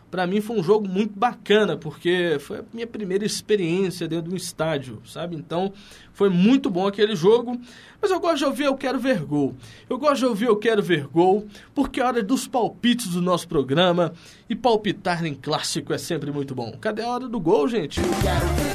Para 0.09 0.25
mim 0.25 0.39
foi 0.39 0.57
um 0.57 0.63
jogo 0.63 0.87
muito 0.87 1.17
bacana, 1.17 1.75
porque 1.75 2.37
foi 2.39 2.59
a 2.59 2.63
minha 2.73 2.87
primeira 2.87 3.25
experiência 3.25 4.07
dentro 4.07 4.29
de 4.29 4.33
um 4.33 4.37
estádio, 4.37 5.01
sabe? 5.05 5.35
Então, 5.35 5.73
foi 6.13 6.29
muito 6.29 6.69
bom 6.69 6.87
aquele 6.87 7.15
jogo. 7.15 7.59
Mas 8.01 8.09
eu 8.09 8.19
gosto 8.19 8.37
de 8.37 8.45
ouvir 8.45 8.63
Eu 8.65 8.75
Quero 8.75 8.99
Ver 8.99 9.23
Gol. 9.23 9.53
Eu 9.89 9.97
gosto 9.97 10.19
de 10.19 10.25
ouvir 10.25 10.45
Eu 10.45 10.55
Quero 10.55 10.81
Ver 10.81 11.07
Gol, 11.07 11.45
porque 11.75 11.99
é 11.99 12.05
hora 12.05 12.23
dos 12.23 12.47
palpites 12.47 13.09
do 13.09 13.21
nosso 13.21 13.47
programa. 13.47 14.13
E 14.49 14.55
palpitar 14.55 15.25
em 15.25 15.33
clássico 15.33 15.93
é 15.93 15.97
sempre 15.97 16.31
muito 16.31 16.55
bom. 16.55 16.71
Cadê 16.79 17.01
a 17.01 17.09
hora 17.09 17.27
do 17.27 17.39
gol, 17.39 17.67
gente? 17.67 17.99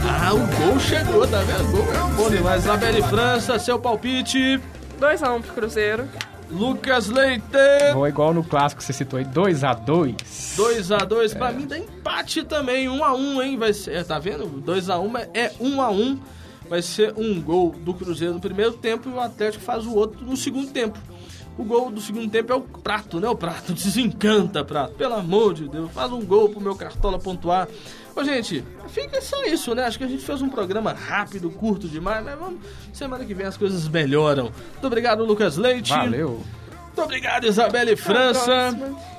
Ah, 0.06 0.34
o 0.34 0.38
gol 0.38 0.78
chegou, 0.78 1.26
tá 1.26 1.40
vendo? 1.40 1.68
O 1.68 1.72
gol 1.72 1.92
é 1.92 2.14
bom 2.14 2.30
demais. 2.30 2.62
Isabelle 2.62 3.02
França, 3.04 3.58
seu 3.58 3.78
palpite. 3.78 4.60
2 5.00 5.22
a 5.22 5.32
1 5.32 5.42
pro 5.42 5.54
Cruzeiro. 5.54 6.08
Lucas 6.52 7.08
Leite. 7.08 7.42
Vou 7.94 8.06
igual 8.06 8.34
no 8.34 8.44
clássico 8.44 8.80
que 8.80 8.84
você 8.84 8.92
citou 8.92 9.18
aí, 9.18 9.24
2x2. 9.24 10.16
2x2, 10.56 11.36
pra 11.36 11.50
mim 11.50 11.66
dá 11.66 11.78
empate 11.78 12.44
também, 12.44 12.86
1x1, 12.86 13.42
hein? 13.42 13.56
Vai 13.58 13.72
ser, 13.72 14.04
tá 14.04 14.18
vendo? 14.18 14.44
2x1 14.62 15.28
é 15.32 15.48
1x1. 15.50 16.18
Vai 16.68 16.82
ser 16.82 17.14
um 17.16 17.40
gol 17.40 17.72
do 17.72 17.92
Cruzeiro 17.92 18.34
no 18.34 18.40
primeiro 18.40 18.72
tempo 18.72 19.08
e 19.08 19.12
o 19.12 19.20
Atlético 19.20 19.64
faz 19.64 19.84
o 19.86 19.94
outro 19.94 20.24
no 20.24 20.36
segundo 20.36 20.70
tempo. 20.70 20.98
O 21.58 21.64
gol 21.64 21.90
do 21.90 22.00
segundo 22.00 22.30
tempo 22.30 22.52
é 22.52 22.56
o 22.56 22.62
Prato, 22.62 23.20
né? 23.20 23.28
O 23.28 23.36
Prato 23.36 23.72
desencanta, 23.74 24.64
Prato. 24.64 24.94
Pelo 24.94 25.14
amor 25.14 25.54
de 25.54 25.68
Deus, 25.68 25.90
faz 25.92 26.10
um 26.12 26.24
gol 26.24 26.48
pro 26.48 26.60
meu 26.60 26.74
Cartola 26.74 27.18
pontuar. 27.18 27.68
Ô, 28.14 28.24
gente, 28.24 28.64
fica 28.88 29.20
só 29.20 29.42
isso, 29.44 29.74
né? 29.74 29.84
Acho 29.84 29.98
que 29.98 30.04
a 30.04 30.08
gente 30.08 30.24
fez 30.24 30.42
um 30.42 30.48
programa 30.48 30.92
rápido, 30.92 31.50
curto 31.50 31.88
demais, 31.88 32.24
mas 32.24 32.38
vamos... 32.38 32.60
Semana 32.92 33.24
que 33.24 33.32
vem 33.32 33.46
as 33.46 33.56
coisas 33.56 33.88
melhoram. 33.88 34.52
Muito 34.72 34.86
obrigado, 34.86 35.24
Lucas 35.24 35.56
Leite. 35.56 35.90
Valeu. 35.90 36.42
Muito 36.92 37.02
obrigado, 37.02 37.46
Isabelle 37.46 37.96
França. 37.96 38.76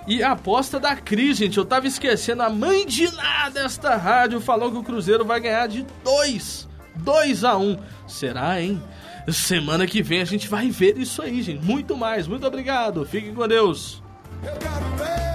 E 0.08 0.22
a 0.22 0.34
aposta 0.34 0.80
da 0.80 0.96
Cris, 0.96 1.38
gente. 1.38 1.58
Eu 1.58 1.66
tava 1.66 1.88
esquecendo. 1.88 2.44
A 2.44 2.50
mãe 2.50 2.86
de 2.86 3.12
nada 3.16 3.62
desta 3.62 3.96
rádio 3.96 4.40
falou 4.40 4.72
que 4.72 4.78
o 4.78 4.84
Cruzeiro 4.84 5.26
vai 5.26 5.40
ganhar 5.40 5.68
de 5.68 5.84
2. 6.04 6.68
2 6.98 7.44
a 7.44 7.58
1 7.58 7.64
um. 7.64 7.78
Será, 8.08 8.62
hein? 8.62 8.82
Semana 9.28 9.88
que 9.88 10.04
vem 10.04 10.22
a 10.22 10.26
gente 10.26 10.48
vai 10.48 10.70
ver 10.70 10.98
isso 10.98 11.22
aí, 11.22 11.42
gente. 11.42 11.66
Muito 11.66 11.98
mais. 11.98 12.28
Muito 12.28 12.46
obrigado. 12.46 13.04
Fiquem 13.06 13.34
com 13.34 13.48
Deus. 13.48 14.04
Eu 14.44 14.52
quero 14.58 15.33